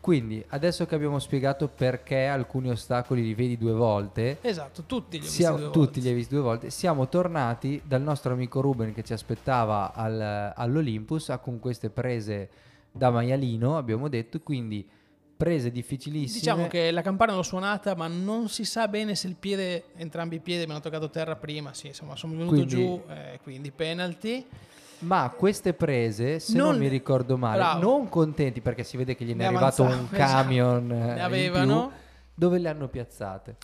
Quindi, 0.03 0.43
adesso 0.50 0.86
che 0.86 0.95
abbiamo 0.95 1.17
spiegato 1.17 1.69
perché 1.69 2.25
alcuni 2.25 2.69
ostacoli 2.69 3.24
li 3.24 3.33
vedi 3.33 3.57
due 3.57 3.72
volte, 3.72 4.38
Esatto, 4.41 4.83
tutti 4.86 5.17
li 5.17 5.25
ho 5.25 5.29
siamo- 5.29 5.55
visti 5.55 5.72
due 5.72 5.72
tutti 5.72 5.86
volte. 5.86 6.00
li 6.01 6.07
hai 6.10 6.13
visti 6.13 6.33
due 6.33 6.43
volte, 6.43 6.69
siamo 6.72 7.07
tornati 7.07 7.81
dal 7.86 8.01
nostro 8.01 8.33
amico 8.33 8.60
Ruben 8.60 8.93
che 8.93 9.01
ci 9.01 9.13
aspettava 9.13 9.93
al- 9.93 10.51
all'Olympus 10.57 11.33
con 11.41 11.57
queste 11.62 11.89
prese 11.89 12.50
da 12.91 13.12
maialino, 13.12 13.77
abbiamo 13.77 14.10
detto, 14.10 14.41
quindi 14.41 14.86
prese 15.38 15.72
difficilissime. 15.72 16.39
Diciamo 16.41 16.67
che 16.67 16.91
la 16.91 17.01
campana 17.01 17.33
l'ho 17.33 17.41
suonata, 17.41 17.95
ma 17.95 18.07
non 18.07 18.50
si 18.50 18.65
sa 18.65 18.89
bene 18.89 19.15
se 19.15 19.27
il 19.29 19.36
piede, 19.39 19.86
entrambi 19.95 20.36
i 20.36 20.39
piedi 20.41 20.65
mi 20.65 20.72
hanno 20.72 20.81
toccato 20.81 21.10
terra 21.10 21.38
prima. 21.38 21.74
Sì, 21.74 21.88
insomma, 21.88 22.17
sono 22.17 22.33
venuto 22.33 22.55
Quindi- 22.55 22.69
giù, 22.75 23.01
eh, 23.07 23.39
quindi 23.41 23.72
penalty. 23.72 24.45
Ma 25.03 25.31
queste 25.36 25.74
prese, 25.74 26.39
se 26.39 26.57
non, 26.57 26.69
Non- 26.72 26.79
mi 26.79 26.88
ricordo 26.88 27.38
male, 27.38 27.57
Bravo. 27.57 27.79
non 27.81 28.10
contenti 28.10 28.62
perché 28.62 28.83
si 28.83 28.98
vede 28.98 29.15
che 29.15 29.24
gliene 29.25 29.38
Ne 29.39 29.43
è 29.43 29.48
arrivato 29.48 29.83
un 29.83 29.91
avanzava, 29.91 30.17
camion 30.43 30.91
eh, 30.91 30.95
Ne 30.95 31.13
in 31.13 31.19
avevano. 31.22 31.88
più, 31.88 31.98
dove 32.33 32.57
le 32.60 32.69
hanno 32.69 32.88
piazzate? 32.88 33.55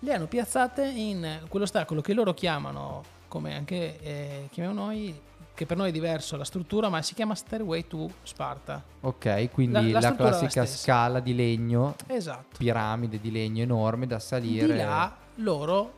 Le 0.00 0.12
hanno 0.14 0.26
piazzate 0.26 0.84
in 0.84 1.40
quell'ostacolo 1.48 2.00
che 2.00 2.12
loro 2.12 2.34
chiamano, 2.34 3.02
come 3.28 3.54
anche 3.56 4.00
eh, 4.00 4.48
chiamiamo 4.50 4.78
noi, 4.80 5.18
che 5.54 5.66
per 5.66 5.76
noi 5.76 5.90
è 5.90 5.92
diverso 5.92 6.36
la 6.36 6.44
struttura, 6.44 6.88
ma 6.88 7.02
si 7.02 7.14
chiama 7.14 7.34
Stairway 7.34 7.86
to 7.86 8.10
Sparta. 8.22 8.82
Ok, 9.02 9.50
quindi 9.52 9.92
La- 9.92 10.00
la, 10.00 10.08
la 10.10 10.14
classica 10.16 10.66
scala 10.66 11.20
di 11.20 11.34
legno, 11.34 11.94
Esatto. 12.06 12.56
piramide 12.58 13.20
di 13.20 13.30
legno 13.30 13.62
enorme 13.62 14.06
da 14.06 14.18
salire. 14.18 14.66
Di 14.66 14.76
là 14.76 15.14
loro 15.36 15.92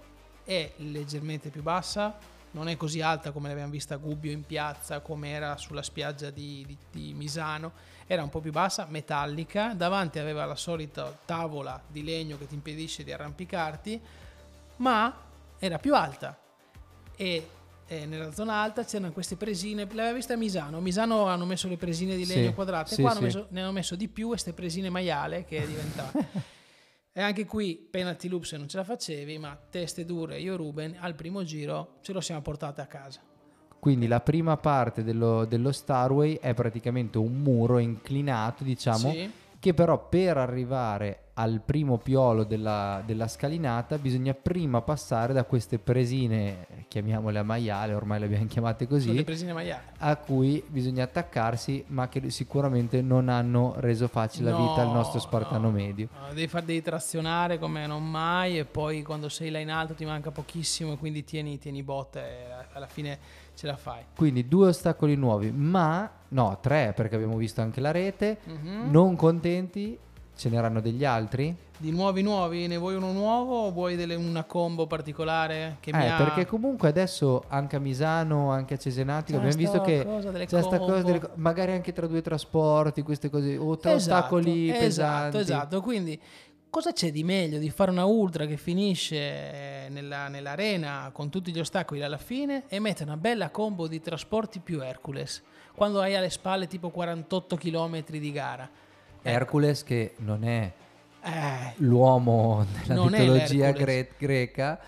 è 0.45 0.71
leggermente 0.77 1.49
più 1.49 1.63
bassa, 1.63 2.15
non 2.55 2.69
è 2.69 2.77
così 2.77 3.01
alta 3.01 3.33
come 3.33 3.49
l'abbiamo 3.49 3.71
vista 3.71 3.95
a 3.95 3.99
Gubbio 3.99 4.31
in 4.33 4.45
piazza, 4.45 5.01
come 5.01 5.31
era 5.31 5.57
sulla 5.57 5.83
spiaggia 5.83 6.31
di, 6.31 6.65
di- 6.67 6.79
di 6.91 7.13
Misano, 7.13 7.73
era 8.07 8.23
un 8.23 8.29
po' 8.29 8.41
più 8.41 8.53
bassa, 8.53 8.87
metallica, 8.89 9.75
davanti 9.75 10.19
aveva 10.19 10.45
la 10.45 10.55
solita 10.57 11.17
tavola 11.25 11.81
di 11.87 12.05
legno 12.05 12.39
che 12.39 12.47
ti 12.47 12.55
impedisce 12.55 13.03
di 13.03 13.13
arrampicarti, 13.13 14.01
ma 14.77 15.15
era 15.59 15.79
più 15.79 15.95
alta. 15.95 16.39
E 17.17 17.49
eh, 17.87 18.07
nella 18.07 18.33
zona 18.33 18.55
alta 18.63 18.85
c'erano 18.85 19.13
queste 19.13 19.37
presine, 19.37 19.85
l'aveva 19.85 20.13
vista 20.13 20.35
a 20.35 20.37
Misano, 20.37 20.79
a 20.79 20.81
Misano 20.81 21.27
hanno 21.27 21.45
messo 21.45 21.69
le 21.69 21.77
presine 21.77 22.17
di 22.17 22.25
legno 22.25 22.49
Sì, 22.49 22.55
quadrate, 22.55 22.95
sì, 22.95 23.01
qua 23.01 23.11
hanno 23.11 23.19
sì. 23.21 23.25
messo- 23.27 23.47
ne 23.51 23.63
hanno 23.63 23.73
messo 23.73 23.97
di 23.97 24.09
più 24.09 24.29
queste 24.29 24.53
presine 24.53 24.91
maiale 24.91 25.45
che 25.45 25.63
è 25.63 25.67
diventata... 25.67 26.53
E 27.17 27.23
anche 27.23 27.45
qui 27.45 27.77
penalty 27.89 28.27
loop 28.27 28.43
se 28.43 28.57
non 28.57 28.67
ce 28.67 28.77
la 28.77 28.83
facevi, 28.83 29.39
ma 29.39 29.57
teste 29.71 30.05
dure, 30.05 30.41
io 30.41 30.57
Ruben 30.57 30.97
al 30.99 31.15
primo 31.15 31.45
giro 31.45 31.99
ce 32.01 32.13
lo 32.13 32.21
siamo 32.21 32.43
portate 32.43 32.81
a 32.81 32.87
casa. 32.87 33.21
Quindi 33.79 34.09
la 34.09 34.19
prima 34.19 34.57
parte 34.57 35.05
dello, 35.05 35.45
dello 35.45 35.71
Starway 35.71 36.39
è 36.41 36.55
praticamente 36.55 37.19
un 37.19 37.41
muro 37.41 37.79
inclinato, 37.79 38.65
diciamo, 38.65 39.13
Sì. 39.13 39.31
che 39.61 39.75
però 39.75 40.09
per 40.09 40.39
arrivare 40.39 41.24
al 41.37 41.61
primo 41.65 41.99
piolo 41.99 42.45
della, 42.45 43.03
della 43.05 43.27
scalinata 43.27 43.99
bisogna 43.99 44.35
prima 44.35 44.83
passare 44.83 45.33
da 45.33 45.43
queste 45.45 45.79
presine, 45.79 46.67
chiamiamole 46.87 47.39
a 47.41 47.43
maiale, 47.43 47.95
ormai 47.95 48.21
le 48.21 48.27
abbiamo 48.27 48.47
chiamate 48.47 48.85
Sono 48.87 48.99
le 48.99 49.07
così, 49.09 49.25
presine 49.25 49.53
maiale. 49.53 49.83
a 49.99 50.17
cui 50.17 50.63
bisogna 50.69 51.05
attaccarsi, 51.05 51.85
ma 51.89 52.09
che 52.09 52.31
sicuramente 52.31 53.03
non 53.03 53.29
hanno 53.29 53.75
reso 53.79 54.07
facile 54.07 54.51
la 54.51 54.57
vita 54.57 54.83
al 54.83 54.93
nostro 54.93 55.19
spartano 55.19 55.71
no, 55.71 55.71
medio. 55.71 56.09
no, 56.13 56.33
devi, 56.33 56.47
far, 56.47 56.63
devi 56.63 56.83
trazionare 56.83 57.59
come 57.59 57.87
non 57.87 58.09
mai 58.09 58.59
e 58.59 58.65
poi 58.65 59.03
quando 59.03 59.29
sei 59.29 59.51
là 59.51 59.59
in 59.59 59.71
alto 59.71 59.95
ti 59.95 60.05
manca 60.05 60.31
pochissimo 60.31 60.93
e 60.93 60.99
quindi 60.99 61.25
tieni, 61.25 61.59
tieni 61.59 61.83
botte 61.83 62.21
e 62.21 62.67
alla 62.75 62.87
fine 62.87 63.19
ce 63.57 63.67
la 63.67 63.77
fai. 63.77 64.03
Quindi 64.15 64.47
due 64.47 64.69
ostacoli 64.69 65.17
nuovi, 65.17 65.51
ma 65.51 66.09
no, 66.29 66.59
tre 66.61 66.93
perché 66.95 67.17
abbiamo 67.17 67.37
visto 67.37 67.61
anche 67.61 67.81
la 67.81 67.91
rete. 67.91 68.39
Mhm. 68.45 68.91
Non 68.91 69.17
contenti, 69.17 69.99
ce 70.37 70.49
n'erano 70.49 70.81
degli 70.81 71.05
altri? 71.05 71.55
Di 71.77 71.91
nuovi 71.91 72.23
nuovi, 72.23 72.67
ne 72.67 72.77
vuoi 72.77 72.95
uno 72.95 73.13
nuovo 73.13 73.67
o 73.67 73.71
vuoi 73.73 73.97
delle- 73.97 74.15
una 74.15 74.45
combo 74.45 74.87
particolare 74.87 75.77
che 75.81 75.93
mi 75.93 76.03
Eh, 76.03 76.09
ha... 76.09 76.17
perché 76.17 76.47
comunque 76.47 76.89
adesso 76.89 77.45
anche 77.49 77.77
a 77.77 77.79
Misano, 77.79 78.51
anche 78.51 78.75
a 78.75 78.77
Cesenatico, 78.77 79.39
C'è 79.39 79.45
abbiamo 79.45 79.57
visto 79.63 79.81
che 79.83 80.07
c'è 80.47 80.63
sta 80.63 80.79
cosa 80.79 80.79
combo. 80.79 81.03
delle 81.03 81.19
co- 81.21 81.31
magari 81.35 81.73
anche 81.73 81.93
tra 81.93 82.07
due 82.07 82.23
trasporti, 82.23 83.03
queste 83.03 83.29
cose, 83.29 83.57
o 83.57 83.77
tra 83.77 83.93
ostacoli 83.93 84.69
esatto, 84.71 84.85
pesanti. 84.85 85.37
Esatto, 85.39 85.81
quindi 85.83 86.21
cosa 86.71 86.93
c'è 86.93 87.11
di 87.13 87.23
meglio 87.25 87.59
di 87.59 87.71
fare 87.71 87.91
una 87.91 88.05
ultra 88.05 88.47
che 88.47 88.57
finisce 88.57 89.89
nella- 89.91 90.29
nell'arena 90.29 91.11
con 91.13 91.29
tutti 91.29 91.53
gli 91.53 91.59
ostacoli 91.61 92.03
alla 92.03 92.19
fine 92.19 92.65
e 92.69 92.79
mettere 92.81 93.05
una 93.11 93.17
bella 93.19 93.51
combo 93.51 93.87
di 93.89 94.01
trasporti 94.01 94.59
più 94.61 94.81
Hercules 94.83 95.43
quando 95.75 96.01
hai 96.01 96.15
alle 96.17 96.31
spalle 96.31 96.67
tipo 96.69 96.91
48 96.91 97.57
km 97.57 98.03
di 98.11 98.33
gara. 98.33 98.69
Hercules 99.31 99.83
che 99.85 100.15
non 100.19 100.45
è 100.45 100.73
Eh, 101.27 101.73
l'uomo 101.77 102.67
della 102.83 102.95
Non 102.95 103.11
mitologia 103.11 103.71
gre- 103.71 104.11
greca, 104.19 104.79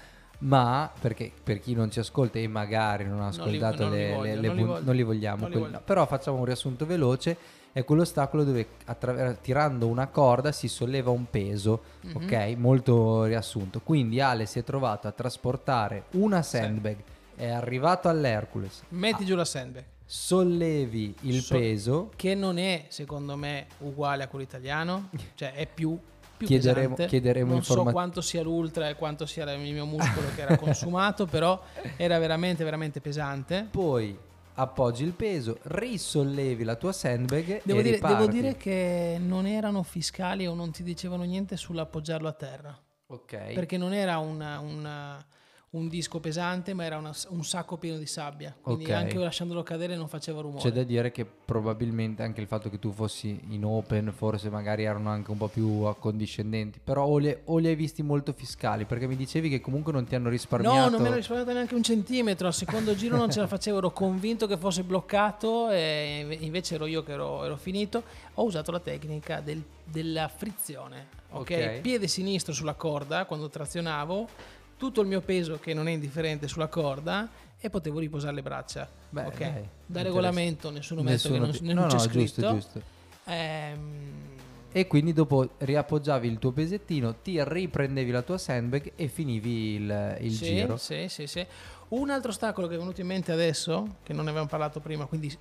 ma 0.40 0.92
perché 1.00 1.32
per 1.42 1.60
chi 1.60 1.72
non 1.74 1.90
ci 1.90 1.98
ascolta 1.98 2.38
e 2.38 2.46
magari 2.46 3.04
non 3.06 3.20
ha 3.22 3.30
Non 3.34 3.48
li- 3.48 3.56
ascoltato 3.56 3.82
non 3.84 3.92
li 3.92 3.98
le, 3.98 4.14
voglio, 4.14 4.22
le- 4.34 4.40
le 4.40 4.46
non 4.48 4.56
li 4.78 4.84
non 4.84 4.94
li 4.94 5.02
vogliamo, 5.02 5.46
quelli- 5.48 5.70
no. 5.70 5.80
però 5.82 6.04
facciamo 6.06 6.36
un 6.38 6.44
riassunto 6.44 6.84
veloce. 6.84 7.36
È 7.72 7.84
quell'ostacolo 7.84 8.44
dove 8.44 8.66
attraver- 8.86 9.38
tirando 9.40 9.86
una 9.86 10.06
corda 10.08 10.52
si 10.52 10.66
solleva 10.68 11.10
un 11.10 11.28
peso, 11.30 11.82
Mhm. 12.02 12.16
ok? 12.16 12.54
Molto 12.58 13.24
riassunto. 13.24 13.80
Quindi 13.80 14.20
Ale 14.20 14.44
si 14.46 14.58
è 14.58 14.64
trovato 14.64 15.08
a 15.08 15.12
trasportare 15.12 16.04
una 16.12 16.42
sandbag, 16.42 16.96
è 17.34 17.48
arrivato 17.48 18.08
all'Hercules, 18.08 18.82
metti 18.90 19.24
giù 19.24 19.34
la 19.34 19.44
sandbag. 19.46 19.84
Sollevi 20.06 21.14
il 21.22 21.42
So- 21.42 21.54
peso, 21.58 22.10
Che 22.16 22.34
non 22.34 22.58
è, 22.58 22.86
secondo 22.88 23.36
me, 23.36 23.66
uguale 23.80 24.22
a 24.22 24.28
quello 24.28 24.44
italiano, 24.44 25.10
cioè 25.34 25.52
è 25.52 25.66
più, 25.66 25.98
più 26.36 26.46
Chiederemo- 26.46 26.94
pesante. 26.94 27.06
chiederemo 27.06 27.48
non 27.48 27.56
informa- 27.58 27.84
so 27.84 27.90
quanto 27.90 28.20
sia 28.20 28.42
l'ultra 28.42 28.88
e 28.88 28.94
quanto 28.94 29.26
sia 29.26 29.50
il 29.52 29.58
mio 29.60 29.84
muscolo 29.86 30.28
che 30.34 30.42
era 30.42 30.56
consumato, 30.56 31.26
però 31.26 31.60
era 31.96 32.18
veramente, 32.18 32.62
veramente 32.64 33.00
pesante. 33.00 33.66
poi 33.70 34.16
appoggi 34.58 35.04
il 35.04 35.12
peso, 35.12 35.58
risollevi 35.64 36.64
la 36.64 36.76
tua 36.76 36.92
sandbag 36.92 37.60
Devo 37.62 37.82
dire, 37.82 37.98
devo 37.98 38.26
dire 38.26 38.56
che 38.56 39.18
non 39.20 39.46
erano 39.46 39.82
fiscali 39.82 40.46
o 40.46 40.54
non 40.54 40.70
ti 40.70 40.82
dicevano 40.82 41.24
niente 41.24 41.56
sull'appoggiarlo 41.58 42.26
a 42.28 42.32
terra, 42.32 42.80
Ok. 43.08 43.52
perché 43.52 43.76
non 43.76 43.92
era 43.92 44.16
una- 44.18 44.58
una- 44.60 45.22
un 45.70 45.88
disco 45.88 46.20
pesante, 46.20 46.72
ma 46.72 46.84
era 46.84 46.96
una- 46.96 47.12
un 47.30 47.44
sacco 47.44 47.76
pieno 47.76 47.98
di 47.98 48.06
sabbia, 48.06 48.54
quindi 48.62 48.84
Ok. 48.84 48.90
anche 48.92 49.18
lasciandolo 49.18 49.62
cadere 49.62 49.94
non 49.96 50.08
faceva 50.08 50.40
rumore. 50.40 50.62
C'è 50.62 50.70
da 50.70 50.84
dire 50.84 51.10
che 51.10 51.26
probabilmente 51.26 52.22
anche 52.22 52.40
il 52.40 52.46
fatto 52.46 52.70
che 52.70 52.78
tu 52.78 52.92
fossi 52.92 53.38
in 53.50 53.64
open 53.64 54.12
forse 54.12 54.48
magari 54.48 54.84
erano 54.84 55.10
anche 55.10 55.30
un 55.32 55.36
po' 55.36 55.48
più 55.48 55.82
accondiscendenti, 55.82 56.80
però 56.82 57.04
o 57.04 57.18
li, 57.18 57.36
o 57.46 57.58
li 57.58 57.66
hai 57.66 57.74
visti 57.74 58.02
molto 58.02 58.32
fiscali 58.32 58.84
perché 58.86 59.06
mi 59.06 59.16
dicevi 59.16 59.50
che 59.50 59.60
comunque 59.60 59.92
non 59.92 60.06
ti 60.06 60.14
hanno 60.14 60.30
risparmiato. 60.30 60.76
No, 60.76 60.88
non 60.88 61.00
mi 61.02 61.08
ero 61.08 61.16
risparmiato 61.16 61.52
neanche 61.52 61.74
un 61.74 61.82
centimetro. 61.82 62.46
Al 62.46 62.54
secondo 62.54 62.94
giro 62.94 63.16
non 63.18 63.30
ce 63.30 63.40
la 63.40 63.46
facevo, 63.46 63.78
ero 63.78 63.90
convinto 63.90 64.46
che 64.46 64.56
fosse 64.56 64.82
bloccato 64.82 65.68
e 65.70 66.20
inve- 66.22 66.36
invece 66.36 66.76
ero 66.76 66.86
io 66.86 67.02
che 67.02 67.12
ero, 67.12 67.44
ero 67.44 67.56
finito. 67.56 68.02
Ho 68.34 68.44
usato 68.44 68.70
la 68.70 68.80
tecnica 68.80 69.40
del- 69.40 69.62
della 69.84 70.28
frizione. 70.28 71.08
ok? 71.28 71.40
Ok. 71.40 71.80
Piede 71.80 72.06
sinistro 72.06 72.54
sulla 72.54 72.74
corda 72.74 73.26
quando 73.26 73.50
trazionavo, 73.50 74.28
tutto 74.76 75.00
il 75.00 75.06
mio 75.08 75.20
peso 75.20 75.58
che 75.58 75.72
non 75.74 75.88
è 75.88 75.92
indifferente 75.92 76.48
sulla 76.48 76.68
corda 76.68 77.28
e 77.58 77.70
potevo 77.70 77.98
riposare 77.98 78.34
le 78.34 78.42
braccia. 78.42 78.88
Beh, 79.08 79.24
ok? 79.24 79.38
dai, 79.38 79.68
da 79.86 80.02
regolamento 80.02 80.70
nessuno 80.70 81.02
mette 81.02 81.16
che 81.16 81.28
Nessuno 81.28 81.46
non, 81.46 81.50
ti- 81.56 81.64
non 81.64 81.74
no, 81.74 81.86
c'è 81.86 81.94
no, 81.94 82.00
scritto. 82.00 82.18
giusto, 82.20 82.52
giusto. 82.52 82.82
Ehm, 83.24 84.34
E 84.72 84.86
quindi 84.86 85.12
dopo 85.14 85.48
riappoggiavi 85.58 86.28
il 86.28 86.38
tuo 86.38 86.52
pesettino, 86.52 87.14
ti 87.22 87.42
riprendevi 87.42 88.10
la 88.10 88.20
tua 88.22 88.36
sandbag 88.36 88.92
e 88.94 89.08
finivi 89.08 89.74
il, 89.76 90.16
il 90.20 90.32
sì, 90.32 90.44
giro. 90.44 90.76
Sì, 90.76 91.06
sì, 91.08 91.26
sì. 91.26 91.46
Un 91.88 92.10
altro 92.10 92.30
ostacolo 92.30 92.66
che 92.66 92.74
è 92.74 92.78
venuto 92.78 93.00
in 93.00 93.06
mente 93.06 93.32
adesso, 93.32 93.96
che 94.02 94.12
non 94.12 94.24
ne 94.24 94.30
avevamo 94.30 94.50
parlato 94.50 94.80
prima, 94.80 95.06
quindi 95.06 95.34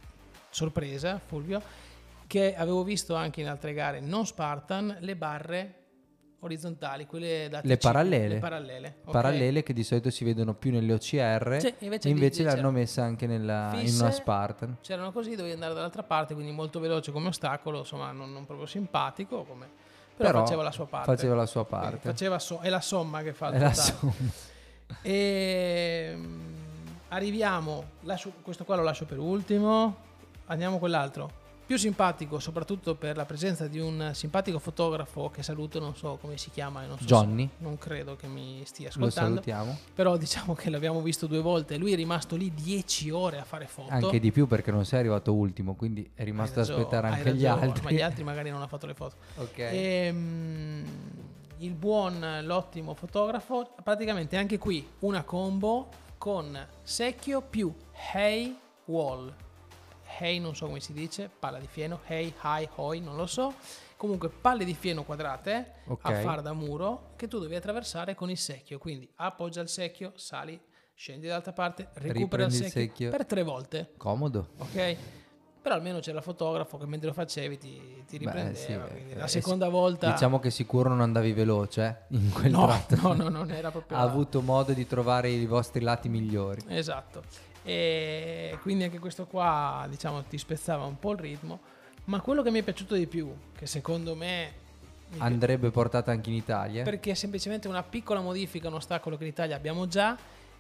sorpresa, 0.50 1.20
Fulvio, 1.24 1.62
che 2.27 2.56
avevo 2.56 2.84
visto 2.84 3.13
anche 3.15 3.42
in 3.42 3.48
altre 3.50 3.74
gare 3.74 4.00
non 4.00 4.25
Spartan, 4.25 4.98
le 5.01 5.15
barre 5.18 5.74
orizzontali, 6.46 7.06
quelle 7.06 7.48
da 7.50 7.62
Le 7.64 7.78
parallele. 7.78 8.28
Le 8.36 8.40
parallele, 8.40 8.96
ok. 9.06 9.12
Parallele 9.12 9.64
che 9.64 9.74
di 9.74 9.84
solito 9.84 10.10
si 10.10 10.24
vedono 10.24 10.54
più 10.54 10.72
nelle 10.72 10.94
OCR, 10.94 11.58
Sì, 11.60 11.74
invece 11.80 12.10
invece 12.10 12.44
lì 12.44 12.50
l'hanno 12.50 12.72
messa 12.72 13.04
anche 13.04 13.28
nella, 13.28 13.72
in 13.74 13.80
Fisse. 13.88 14.02
una 14.02 14.12
Spartan. 14.12 14.78
C'erano 14.82 15.12
così, 15.12 15.32
dovevi 15.36 15.54
andare 15.54 15.74
dall'altra 15.74 16.04
parte, 16.04 16.34
quindi 16.34 16.52
molto 16.52 16.80
veloce 16.80 17.12
come 17.12 17.28
ostacolo, 17.28 17.80
insomma 17.80 18.12
non, 18.12 18.32
non 18.32 18.46
proprio 18.46 18.66
simpatico, 18.68 19.44
come- 19.44 19.68
però, 20.16 20.30
Però 20.30 20.44
faceva 20.46 20.64
la 20.64 20.72
sua 20.72 20.86
parte. 20.86 21.14
Faceva 21.16 21.36
la 21.36 21.46
sua 21.46 21.66
parte. 21.66 22.10
faceva 22.10 22.40
so- 22.40 22.60
è 22.62 22.70
la 22.70 22.80
somma 22.82 23.22
che 23.22 23.34
fa 23.34 23.48
il 23.50 23.54
È 23.56 23.60
la 23.60 23.74
somma. 23.74 24.14
E 25.02 26.14
mm, 26.16 26.40
arriviamo, 27.10 27.84
lascio- 28.02 28.32
questo 28.42 28.64
qua 28.64 28.75
lo 28.75 28.84
lascio 28.84 29.06
per 29.06 29.18
ultimo, 29.20 29.96
andiamo 30.46 30.78
a 30.78 30.80
quell'altro. 30.80 31.44
Più 31.65 31.77
simpatico, 31.77 32.38
soprattutto 32.38 32.93
per 32.93 33.15
la 33.17 33.25
presenza 33.25 33.67
di 33.67 33.79
un 33.79 34.12
simpatico 34.13 34.60
fotografo 34.60 35.31
che 35.31 35.41
saluto, 35.41 35.79
non 35.79 35.95
so 35.95 36.19
come 36.22 36.38
si 36.38 36.51
chiama, 36.51 36.84
e 36.84 36.86
non 36.86 36.98
so 36.98 37.01
se- 37.03 37.07
Johnny. 37.10 37.50
non 37.57 37.79
credo 37.79 38.15
che 38.15 38.27
mi 38.27 38.62
stia 38.65 38.86
Lo 38.93 39.05
ascoltando. 39.07 39.29
salutiamo. 39.41 39.77
Però 39.95 40.15
diciamo 40.15 40.53
che 40.53 40.69
l'abbiamo 40.69 41.01
visto 41.01 41.25
due 41.25 41.41
volte. 41.41 41.77
Lui 41.77 41.91
è 41.91 41.95
rimasto 41.95 42.36
lì 42.36 42.53
10 42.53 43.10
ore 43.10 43.39
a 43.39 43.43
fare 43.43 43.65
foto. 43.65 43.91
Anche 43.91 44.19
di 44.19 44.31
più 44.31 44.45
perché 44.45 44.69
non 44.69 44.86
sei 44.86 45.00
arrivato 45.00 45.34
ultimo, 45.34 45.74
quindi 45.74 46.07
è 46.13 46.24
rimasto 46.24 46.60
ad 46.60 46.67
ragione, 46.67 46.81
aspettare 46.84 47.07
hai 47.07 47.13
anche 47.13 47.34
gli 47.34 47.43
ragione, 47.43 47.65
altri. 47.67 47.84
Ma 47.84 47.91
gli 47.91 48.01
altri 48.01 48.24
magari 48.24 48.50
non 48.50 48.60
hanno 48.60 48.67
fatto 48.67 48.86
le 48.86 48.93
foto. 48.93 49.15
Ok. 49.38 49.57
Ehm, 49.57 50.86
il 51.60 51.74
buon, 51.74 52.41
l'ottimo 52.43 52.93
fotografo, 52.93 53.67
praticamente 53.84 54.38
anche 54.38 54.57
qui 54.60 54.88
una 55.00 55.24
combo 55.24 55.89
con 56.19 56.55
secchio 56.84 57.41
più 57.41 57.74
hay 58.13 58.55
wall. 58.86 59.34
Hay 60.19 60.39
non 60.39 60.55
so 60.55 60.65
come 60.67 60.79
si 60.79 60.93
dice, 60.93 61.29
palla 61.39 61.57
di 61.60 61.67
fieno, 61.67 62.01
hay, 62.07 62.34
high, 62.43 62.69
hoi, 62.75 63.00
non 63.01 63.15
lo 63.15 63.25
so. 63.25 63.53
Comunque 63.98 64.29
palle 64.29 64.65
di 64.65 64.74
fieno 64.74 65.03
quadrate 65.03 65.75
Ok. 65.88 66.05
a 66.05 66.13
far 66.22 66.41
da 66.41 66.53
muro 66.53 67.13
che 67.15 67.27
tu 67.27 67.39
devi 67.39 67.55
attraversare 67.55 68.13
con 68.15 68.29
il 68.29 68.38
secchio. 68.38 68.77
Quindi 68.77 69.10
appoggia 69.15 69.62
il 69.62 69.69
secchio, 69.69 70.12
sali, 70.15 70.60
scendi 70.93 71.27
dall'altra 71.27 71.53
parte, 71.53 71.89
recupera 71.93 72.43
il 72.43 72.50
Riprendi 72.50 72.55
il 72.55 72.62
secchio, 72.63 72.81
secchio. 72.81 73.10
per 73.12 73.25
tre 73.25 73.43
volte. 73.43 73.91
Comodo. 73.98 74.50
Ok? 74.57 74.98
Però 75.62 75.74
almeno 75.74 76.00
c'era 76.00 76.17
il 76.19 76.24
fotografo 76.24 76.77
che 76.77 76.86
mentre 76.86 77.07
lo 77.07 77.13
facevi 77.13 77.57
ti, 77.57 78.03
ti 78.07 78.17
Beh, 78.19 78.25
riprendeva. 78.25 78.55
sì, 78.55 78.91
quindi 78.93 79.12
eh, 79.13 79.15
la 79.17 79.24
eh, 79.25 79.27
seconda 79.27 79.67
volta... 79.67 80.12
Diciamo 80.12 80.39
che 80.39 80.51
sicuro 80.51 80.89
non 80.89 81.01
andavi 81.01 81.34
veloce 81.34 82.05
eh, 82.12 82.15
in 82.17 82.31
quel 82.31 82.51
no, 82.53 82.67
tratto. 82.67 82.95
no, 83.01 83.13
no, 83.13 83.29
non 83.29 83.50
era 83.50 83.72
proprio... 83.72 83.98
Ha 83.98 84.01
avuto 84.01 84.41
modo 84.43 84.74
di 84.74 84.86
trovare 84.86 85.29
i 85.29 85.45
vostri 85.48 85.81
lati 85.81 86.07
migliori. 86.07 86.62
Esatto. 86.67 87.24
E 87.67 88.60
quindi 88.62 88.84
anche 88.84 89.00
questo 89.00 89.25
qua, 89.25 89.88
diciamo, 89.89 90.24
ti 90.24 90.38
spezzava 90.38 90.86
un 90.86 91.00
po' 91.00 91.13
il 91.13 91.17
ritmo. 91.19 91.60
Ma 92.05 92.22
quello 92.22 92.43
che 92.43 92.51
mi 92.51 92.60
è 92.60 92.63
piaciuto 92.63 92.93
di 92.93 93.07
più, 93.07 93.34
che 93.57 93.65
secondo 93.65 94.15
me... 94.15 94.63
Andrebbe 95.17 95.72
portata 95.72 96.12
anche 96.12 96.29
in 96.29 96.36
Italia. 96.36 96.84
perché 96.84 97.12
è 97.12 97.13
semplicemente 97.15 97.67
una 97.67 97.81
piccola 97.84 98.22
modifica, 98.22 98.67
un 98.67 98.75
ostacolo 98.75 99.17
che 99.17 99.24
in 99.24 99.29
Italia 99.29 99.55
abbiamo 99.55 99.88
già, 99.88 100.15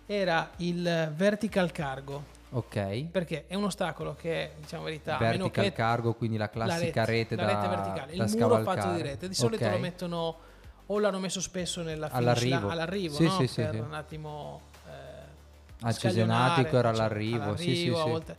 era 0.07 0.49
il 0.57 1.11
vertical 1.15 1.71
cargo. 1.71 2.33
Ok. 2.51 3.05
Perché 3.11 3.45
è 3.47 3.55
un 3.55 3.65
ostacolo 3.65 4.15
che, 4.15 4.53
diciamo 4.59 4.83
la 4.83 4.89
verità, 4.89 5.17
Vertical 5.17 5.63
che 5.65 5.71
cargo, 5.73 6.13
quindi 6.13 6.37
la 6.37 6.45
la 6.45 6.49
classica 6.49 7.05
rete, 7.05 7.35
rete, 7.35 7.35
la 7.35 7.43
da, 7.45 7.53
rete 7.53 7.67
verticale, 7.67 8.13
il 8.13 8.35
muro 8.37 8.63
fatto 8.63 8.93
di 8.93 9.01
rete. 9.01 9.27
Di 9.27 9.33
solito 9.35 9.65
Ok. 9.65 9.71
lo 9.71 9.77
mettono 9.77 10.37
o 10.87 10.99
l'hanno 10.99 11.19
messo 11.19 11.41
spesso 11.41 11.81
nella 11.81 12.07
finish 12.07 12.21
All'arrivo. 12.25 12.67
la- 12.67 12.73
all'arrivo, 12.73 13.15
Sì, 13.15 13.23
no? 13.23 13.45
sì, 13.45 13.61
per 13.61 13.71
sì. 13.73 13.77
un 13.79 13.93
attimo 13.93 14.61
A 15.81 15.91
scaglionare, 15.91 16.63
Cesenatico 16.63 16.77
era 16.77 16.93
cioè, 16.93 17.03
all'arrivo, 17.03 17.55
sì, 17.57 17.75
sì, 17.75 17.93
sì. 17.93 18.33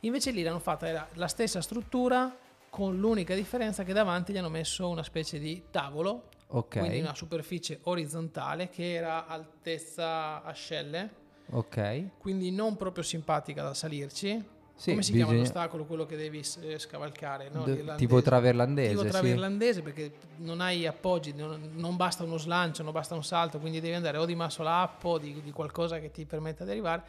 Invece 0.00 0.30
lì 0.32 0.42
l'hanno 0.42 0.58
fatta 0.58 0.88
era 0.88 1.08
la 1.14 1.28
stessa 1.28 1.60
struttura 1.60 2.36
con 2.68 2.98
l'unica 2.98 3.34
differenza 3.34 3.84
che 3.84 3.92
davanti 3.92 4.32
gli 4.32 4.38
hanno 4.38 4.48
messo 4.48 4.88
una 4.88 5.02
specie 5.02 5.38
di 5.38 5.64
tavolo, 5.70 6.28
Ok, 6.48 6.78
quindi 6.78 7.00
una 7.00 7.14
superficie 7.14 7.78
orizzontale 7.82 8.68
che 8.68 8.94
era 8.94 9.26
altezza 9.26 10.42
ascelle, 10.42 11.10
ok. 11.50 12.18
quindi 12.18 12.50
non 12.50 12.76
proprio 12.76 13.04
simpatica 13.04 13.62
da 13.62 13.74
salirci. 13.74 14.51
Sì, 14.74 14.90
Come 14.90 15.02
si 15.02 15.12
chiama 15.12 15.26
bisogna- 15.30 15.42
l'ostacolo, 15.44 15.84
quello 15.84 16.06
che 16.06 16.16
devi 16.16 16.44
eh, 16.62 16.78
scavalcare? 16.78 17.50
no? 17.52 17.62
D- 17.62 17.94
tipo 17.96 18.20
traverlandese, 18.20 18.90
Tipo 18.90 19.02
sì. 19.04 19.08
traverlandese 19.10 19.82
perché 19.82 20.12
non 20.38 20.60
hai 20.60 20.86
appoggi, 20.86 21.32
non, 21.34 21.70
non 21.74 21.94
basta 21.96 22.24
uno 22.24 22.36
slancio, 22.36 22.82
non 22.82 22.92
basta 22.92 23.14
un 23.14 23.22
salto, 23.22 23.58
quindi 23.60 23.80
devi 23.80 23.94
andare 23.94 24.18
o 24.18 24.24
di 24.24 24.34
muscle 24.34 24.66
up 24.68 25.04
o 25.04 25.18
di, 25.18 25.40
di 25.40 25.52
qualcosa 25.52 26.00
che 26.00 26.10
ti 26.10 26.24
permetta 26.24 26.64
di 26.64 26.70
arrivare. 26.70 27.02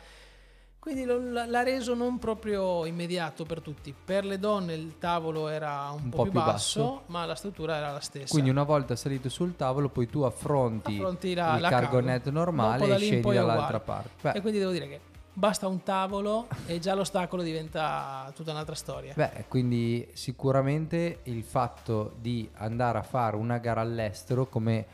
Quindi 0.78 1.06
lo- 1.06 1.18
l'ha 1.46 1.64
reso 1.64 1.94
non 1.96 2.20
proprio 2.20 2.86
immediato 2.86 3.46
per 3.46 3.62
tutti. 3.62 3.96
Per 4.06 4.26
le 4.26 4.38
donne 4.38 4.74
il 4.74 4.96
tavolo 5.00 5.48
era 5.48 5.90
un, 5.92 6.10
po', 6.10 6.24
più 6.24 6.32
basso, 6.34 7.04
ma 7.06 7.26
la 7.26 7.36
struttura 7.36 7.78
era 7.78 7.92
la 7.92 8.02
stessa. 8.02 8.28
Quindi 8.34 8.50
una 8.50 8.64
volta 8.64 8.96
salito 8.98 9.30
sul 9.30 9.56
tavolo, 9.56 9.88
poi 9.90 10.08
tu 10.08 10.22
affronti, 10.24 10.96
Affronti 10.98 11.34
la- 11.34 11.56
il 11.56 11.62
la 11.62 11.70
cargo 11.70 12.02
net 12.02 12.30
normale 12.30 12.86
e 12.86 12.98
scendi 13.00 13.32
dall'altra 13.34 13.80
parte. 13.80 14.34
E 14.34 14.42
quindi 14.42 14.60
devo 14.60 14.72
dire 14.74 14.88
che 14.90 15.00
basta 15.34 15.68
un 15.68 15.82
tavolo 15.84 16.48
e 16.68 16.80
già 16.80 16.94
l'ostacolo 16.94 17.42
diventa 17.42 18.32
tutta 18.36 18.52
un'altra 18.52 18.76
storia. 18.76 19.14
Beh, 19.16 19.46
quindi 19.48 20.08
sicuramente 20.14 21.20
il 21.24 21.44
fatto 21.44 22.16
di 22.20 22.48
andare 22.56 23.00
a 23.00 23.04
fare 23.04 23.36
una 23.36 23.58
gara 23.58 23.82
all'estero, 23.82 24.46
come 24.46 24.86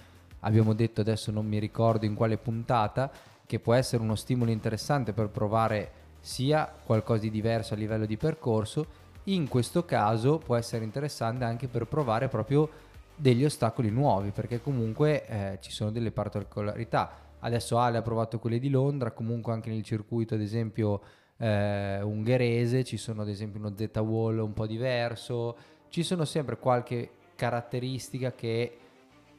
abbiamo 0.41 0.73
detto 0.73 1.01
adesso 1.01 1.31
non 1.31 1.45
mi 1.45 1.59
ricordo 1.59 2.05
in 2.05 2.15
quale 2.15 2.37
puntata, 2.37 3.11
che 3.45 3.59
può 3.59 3.73
essere 3.73 4.01
uno 4.01 4.15
stimolo 4.15 4.51
interessante 4.51 5.11
per 5.11 5.29
provare 5.29 5.91
sia 6.19 6.71
qualcosa 6.83 7.21
di 7.21 7.31
diverso 7.31 7.73
a 7.73 7.77
livello 7.77 8.05
di 8.05 8.17
percorso, 8.17 9.07
in 9.25 9.47
questo 9.47 9.85
caso 9.85 10.37
può 10.37 10.55
essere 10.55 10.83
interessante 10.83 11.43
anche 11.43 11.67
per 11.67 11.85
provare 11.85 12.27
proprio 12.29 12.69
degli 13.15 13.43
ostacoli 13.43 13.89
nuovi, 13.89 14.31
perché 14.31 14.61
comunque 14.61 15.25
eh, 15.27 15.57
ci 15.61 15.71
sono 15.71 15.91
delle 15.91 16.11
particolarità. 16.11 17.27
Adesso 17.39 17.77
Ale 17.77 17.97
ha 17.97 18.01
provato 18.01 18.39
quelle 18.39 18.59
di 18.59 18.69
Londra, 18.69 19.11
comunque 19.11 19.53
anche 19.53 19.69
nel 19.69 19.83
circuito 19.83 20.33
ad 20.35 20.41
esempio 20.41 21.01
eh, 21.37 22.01
ungherese 22.01 22.83
ci 22.83 22.97
sono 22.97 23.21
ad 23.21 23.29
esempio 23.29 23.59
uno 23.59 23.73
Z-Wall 23.75 24.39
un 24.39 24.53
po' 24.53 24.67
diverso, 24.67 25.55
ci 25.89 26.03
sono 26.03 26.25
sempre 26.25 26.57
qualche 26.57 27.11
caratteristica 27.35 28.33
che 28.33 28.77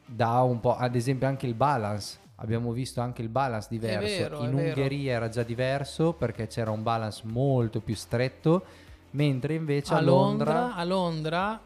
dà 0.05 0.41
un 0.41 0.59
po', 0.59 0.75
ad 0.75 0.95
esempio 0.95 1.27
anche 1.27 1.45
il 1.45 1.53
balance, 1.53 2.17
abbiamo 2.37 2.71
visto 2.71 3.01
anche 3.01 3.21
il 3.21 3.29
balance 3.29 3.67
diverso, 3.69 4.23
vero, 4.23 4.43
in. 4.43 4.53
Ungheria 4.53 5.13
era 5.13 5.29
già 5.29 5.43
diverso 5.43 6.13
perché 6.13 6.47
c'era 6.47 6.71
un 6.71 6.81
balance 6.81 7.21
molto 7.25 7.79
più 7.81 7.95
stretto, 7.95 8.65
mentre 9.11 9.53
invece 9.53 9.93
a, 9.93 9.97
a 9.97 10.01
Londra, 10.01 10.53
Londra, 10.53 10.75
a 10.75 10.83
Londra, 10.83 11.61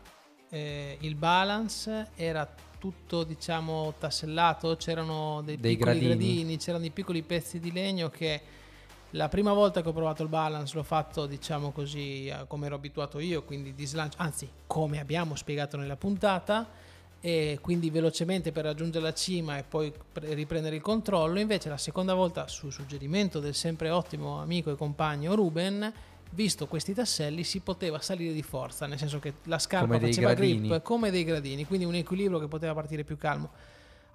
eh, 0.49 0.97
il 0.99 1.15
balance 1.15 2.09
era 2.15 2.47
tutto 2.85 3.23
diciamo 3.23 3.95
tassellato, 3.97 4.75
c'erano 4.75 5.41
dei, 5.43 5.57
Dei 5.57 5.75
piccoli 5.75 5.97
gradini. 5.99 6.07
gradini, 6.15 6.57
c'erano 6.57 6.81
dei 6.83 6.91
piccoli 6.91 7.23
pezzi 7.23 7.59
di 7.59 7.71
legno 7.71 8.09
che 8.11 8.41
la 9.11 9.27
prima 9.27 9.53
volta 9.53 9.81
che 9.81 9.87
ho 9.89 9.93
provato 9.93 10.21
il 10.21 10.29
balance 10.29 10.75
l'ho 10.75 10.83
fatto 10.83 11.25
diciamo 11.25 11.71
così 11.71 12.27
eh, 12.27 12.45
come 12.47 12.67
ero 12.67 12.75
abituato 12.75 13.17
io, 13.19 13.41
quindi 13.43 13.73
di 13.73 13.85
slancio, 13.87 14.17
anzi 14.19 14.47
come 14.67 14.99
abbiamo 14.99 15.35
spiegato 15.35 15.77
nella 15.77 15.95
puntata 15.95 16.69
e 17.21 17.57
quindi 17.59 17.89
velocemente 17.89 18.51
per 18.51 18.65
raggiungere 18.65 19.03
la 19.03 19.13
cima 19.13 19.57
e 19.57 19.63
poi 19.63 19.91
pre- 20.11 20.35
riprendere 20.35 20.75
il 20.75 20.81
controllo. 20.83 21.39
Invece 21.39 21.69
la 21.69 21.77
seconda 21.77 22.13
volta, 22.13 22.47
su 22.47 22.69
suggerimento 22.69 23.39
del 23.39 23.55
sempre 23.55 23.89
ottimo 23.89 24.39
amico 24.41 24.69
e 24.69 24.75
compagno 24.75 25.33
Ruben, 25.33 25.91
visto 26.31 26.67
questi 26.67 26.93
tasselli 26.93 27.43
si 27.43 27.61
poteva 27.61 27.99
salire 27.99 28.33
di 28.33 28.43
forza, 28.43 28.85
nel 28.87 28.97
senso 28.97 29.19
che 29.19 29.35
la 29.43 29.59
scarpa 29.59 29.87
Come 29.87 29.99
faceva 29.99 30.33
grip 30.33 30.81
come 30.81 31.11
dei 31.11 31.23
gradini, 31.23 31.65
quindi 31.65 31.85
un 31.85 31.95
equilibrio 31.95 32.39
che 32.39 32.47
poteva 32.47 32.73
partire 32.73 33.03
più 33.03 33.17
calmo. 33.17 33.51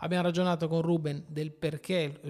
Abbiamo 0.02 0.22
ragionato 0.22 0.66
con 0.66 0.80
Ruben 0.80 1.24
del 1.26 1.50
perché 1.50 2.20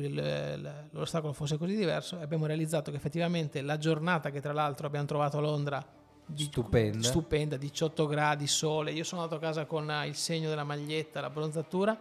l'ostacolo 0.91 1.33
fosse 1.33 1.57
così 1.57 1.77
diverso 1.77 2.19
e 2.19 2.23
abbiamo 2.23 2.47
realizzato 2.47 2.91
che 2.91 2.97
effettivamente 2.97 3.63
la 3.63 3.79
giornata 3.79 4.31
che 4.31 4.41
tra 4.41 4.53
l'altro 4.53 4.89
abbiamo 4.89 5.07
trovato 5.07 5.39
a 5.39 5.41
Londra 5.41 5.87
di- 6.27 6.45
Stupenda. 6.45 7.07
stupenda, 7.07 7.57
18 7.57 8.07
gradi, 8.07 8.47
sole, 8.47 8.93
io 8.93 9.05
sono 9.05 9.23
andato 9.23 9.41
a 9.41 9.45
casa 9.45 9.67
con 9.67 9.93
il 10.07 10.15
segno 10.15 10.49
della 10.49 10.65
maglietta, 10.65 11.21
la 11.21 11.31
bronzatura, 11.31 11.99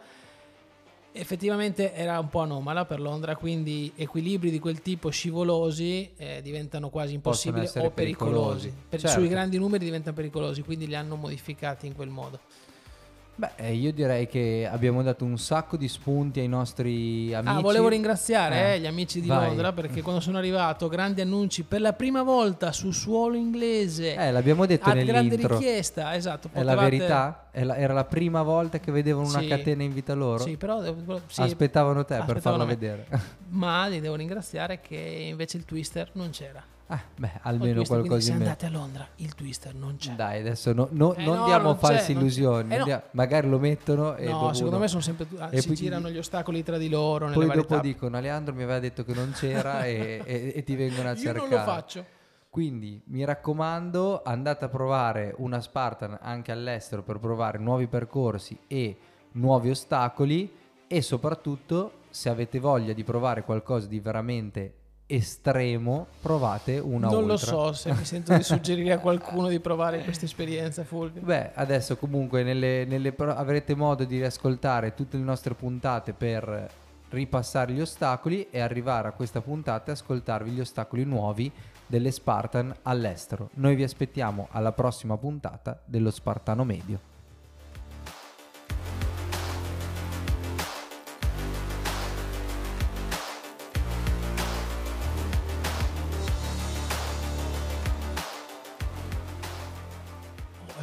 effettivamente 1.11 1.93
era 1.93 2.19
un 2.19 2.29
po' 2.29 2.39
anomala 2.41 2.85
per 2.85 2.99
Londra, 2.99 3.35
quindi 3.35 3.91
equilibri 3.95 4.51
di 4.51 4.59
quel 4.59 4.81
tipo 4.81 5.09
scivolosi 5.09 6.11
eh, 6.17 6.41
diventano 6.41 6.89
quasi 6.89 7.13
impossibili 7.15 7.65
o 7.65 7.89
pericolosi. 7.91 7.93
pericolosi. 7.93 8.73
Per- 8.89 8.99
Certo. 8.99 9.19
Sui 9.19 9.27
grandi 9.27 9.57
numeri 9.57 9.85
diventano 9.85 10.15
pericolosi, 10.15 10.61
quindi 10.61 10.87
li 10.87 10.95
hanno 10.95 11.15
modificati 11.15 11.87
in 11.87 11.93
quel 11.95 12.09
modo. 12.09 12.39
Beh, 13.39 13.51
eh, 13.55 13.73
io 13.73 13.93
direi 13.93 14.27
che 14.27 14.67
abbiamo 14.69 15.01
dato 15.01 15.23
un 15.23 15.37
sacco 15.37 15.77
di 15.77 15.87
spunti 15.87 16.41
ai 16.41 16.49
nostri 16.49 17.33
amici. 17.33 17.55
Ah, 17.55 17.61
volevo 17.61 17.87
ringraziare 17.87 18.55
Eh, 18.55 18.73
eh, 18.73 18.79
gli 18.81 18.85
amici 18.85 19.21
di 19.21 19.29
vai. 19.29 19.45
Londra 19.45 19.71
perché 19.71 20.01
quando 20.01 20.19
sono 20.19 20.37
arrivato, 20.37 20.89
grandi 20.89 21.21
annunci 21.21 21.63
per 21.63 21.79
la 21.79 21.93
prima 21.93 22.21
volta 22.21 22.73
su 22.73 22.91
suolo 22.91 23.37
inglese. 23.37 24.15
Eh, 24.15 24.31
l'abbiamo 24.31 24.65
detto 24.65 24.89
a 24.89 24.91
grande 24.93 25.11
nell'intro. 25.13 25.57
richiesta, 25.57 26.13
esatto. 26.15 26.49
È 26.51 26.61
la 26.63 26.73
potevate- 26.73 26.97
verità? 26.97 27.47
È 27.51 27.63
la- 27.63 27.77
era 27.77 27.93
la 27.93 28.03
prima 28.03 28.41
volta 28.43 28.77
che 28.81 28.91
vedevano 28.91 29.29
una 29.29 29.39
Sì. 29.39 29.47
catena 29.47 29.83
in 29.83 29.93
vita 29.93 30.13
loro? 30.13 30.43
Sì, 30.43 30.57
però 30.57 30.81
devo- 30.81 31.21
sì, 31.27 31.39
Aspettavano 31.39 32.03
te 32.03 32.15
per 32.15 32.23
aspettavano 32.23 32.41
farla 32.41 32.65
me. 32.65 32.75
vedere. 32.75 33.05
Ma 33.51 33.87
li 33.87 34.01
devo 34.01 34.15
ringraziare 34.15 34.81
che 34.81 34.97
invece 34.97 35.55
il 35.55 35.63
twister 35.63 36.09
non 36.11 36.31
c'era. 36.31 36.61
Ah, 36.91 36.99
beh, 37.17 37.31
almeno 37.43 37.75
twister, 37.75 37.97
qualcosa 37.99 38.21
se 38.25 38.31
andate 38.31 38.65
a 38.65 38.69
Londra, 38.69 39.07
il 39.17 39.35
twister 39.35 39.75
non 39.75 39.95
c'è. 39.97 40.13
Dai, 40.13 40.39
adesso 40.39 40.73
no- 40.73 40.87
no- 40.91 41.13
Eh 41.13 41.23
non 41.23 41.37
no, 41.37 41.45
diamo 41.45 41.63
non 41.69 41.77
false 41.77 42.11
illusioni. 42.13 42.73
Eh. 42.73 42.77
Andia- 42.79 43.03
Magari 43.11 43.47
lo 43.47 43.59
mettono 43.59 44.15
e 44.15 44.25
no, 44.25 44.51
secondo 44.53 44.69
uno- 44.69 44.79
me 44.79 44.87
sono 44.87 45.01
sempre 45.01 45.27
ah, 45.37 45.49
E 45.51 45.61
si 45.61 45.67
poi 45.67 45.75
girano 45.75 46.09
gli 46.09 46.17
ostacoli 46.17 46.63
tra 46.63 46.77
di 46.79 46.89
loro 46.89 47.29
Poi 47.29 47.45
dopo 47.45 47.75
tappe. 47.75 47.81
dicono 47.87 48.17
Aleandro 48.17 48.55
mi 48.55 48.63
aveva 48.63 48.79
detto 48.79 49.03
che 49.03 49.13
non 49.13 49.31
c'era 49.35 49.85
e, 49.85 50.21
e- 50.25 50.53
e 50.55 50.63
ti 50.63 50.75
vengono 50.75 51.09
a 51.09 51.11
Io 51.11 51.17
cercare. 51.17 51.47
non 51.47 51.57
lo 51.59 51.63
faccio. 51.63 52.05
Quindi 52.49 52.99
mi 53.05 53.23
raccomando, 53.23 54.23
andate 54.23 54.65
a 54.65 54.69
provare 54.69 55.35
una 55.37 55.61
Spartan 55.61 56.17
anche 56.19 56.51
all'estero 56.51 57.03
per 57.03 57.19
provare 57.19 57.59
nuovi 57.59 57.85
percorsi 57.85 58.57
e 58.65 58.97
nuovi 59.33 59.69
ostacoli 59.69 60.51
e 60.87 61.01
soprattutto 61.03 61.91
se 62.09 62.29
avete 62.29 62.57
voglia 62.57 62.93
di 62.93 63.03
provare 63.03 63.43
qualcosa 63.43 63.85
di 63.85 63.99
veramente 63.99 64.73
estremo, 65.11 66.05
provate 66.21 66.77
una 66.77 67.07
non 67.09 67.25
lo 67.25 67.33
ultra. 67.33 67.47
so 67.47 67.73
se 67.73 67.91
mi 67.93 68.05
sento 68.05 68.35
di 68.35 68.43
suggerire 68.43 68.93
a 68.93 68.99
qualcuno 68.99 69.47
di 69.47 69.59
provare 69.59 70.03
questa 70.03 70.25
esperienza 70.25 70.83
Fulvio. 70.83 71.21
Beh, 71.23 71.51
adesso 71.55 71.97
comunque 71.97 72.43
nelle- 72.43 72.85
nelle 72.85 73.11
pro- 73.11 73.33
avrete 73.33 73.73
modo 73.75 74.03
di 74.03 74.17
riascoltare 74.17 74.93
tutte 74.93 75.17
le 75.17 75.23
nostre 75.23 75.55
puntate 75.55 76.13
per 76.13 76.69
ripassare 77.09 77.73
gli 77.73 77.81
ostacoli 77.81 78.47
e 78.51 78.59
arrivare 78.59 79.07
a 79.07 79.11
questa 79.11 79.41
puntata 79.41 79.89
e 79.89 79.93
ascoltarvi 79.93 80.51
gli 80.51 80.59
ostacoli 80.59 81.03
nuovi 81.05 81.51
delle 81.87 82.11
Spartan 82.11 82.71
all'estero. 82.83 83.49
Noi 83.55 83.73
vi 83.73 83.81
aspettiamo 83.81 84.47
alla 84.51 84.71
prossima 84.73 85.17
puntata 85.17 85.79
dello 85.85 86.11
Spartano 86.11 86.63
Medio. 86.63 86.99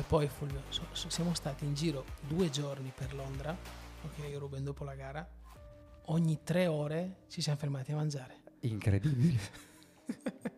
Poi 0.06 0.28
Fulvio, 0.28 0.62
so- 0.68 0.86
so- 0.92 1.10
siamo 1.10 1.34
stati 1.34 1.64
in 1.64 1.74
giro 1.74 2.04
due 2.26 2.50
giorni 2.50 2.92
per 2.94 3.14
Londra, 3.14 3.56
ok, 4.04 4.36
Ruben 4.38 4.64
dopo 4.64 4.84
la 4.84 4.94
gara, 4.94 5.28
ogni 6.06 6.40
tre 6.44 6.66
ore 6.66 7.24
ci 7.28 7.40
siamo 7.42 7.58
fermati 7.58 7.92
a 7.92 7.96
mangiare. 7.96 8.34
Incredibile. 8.60 9.40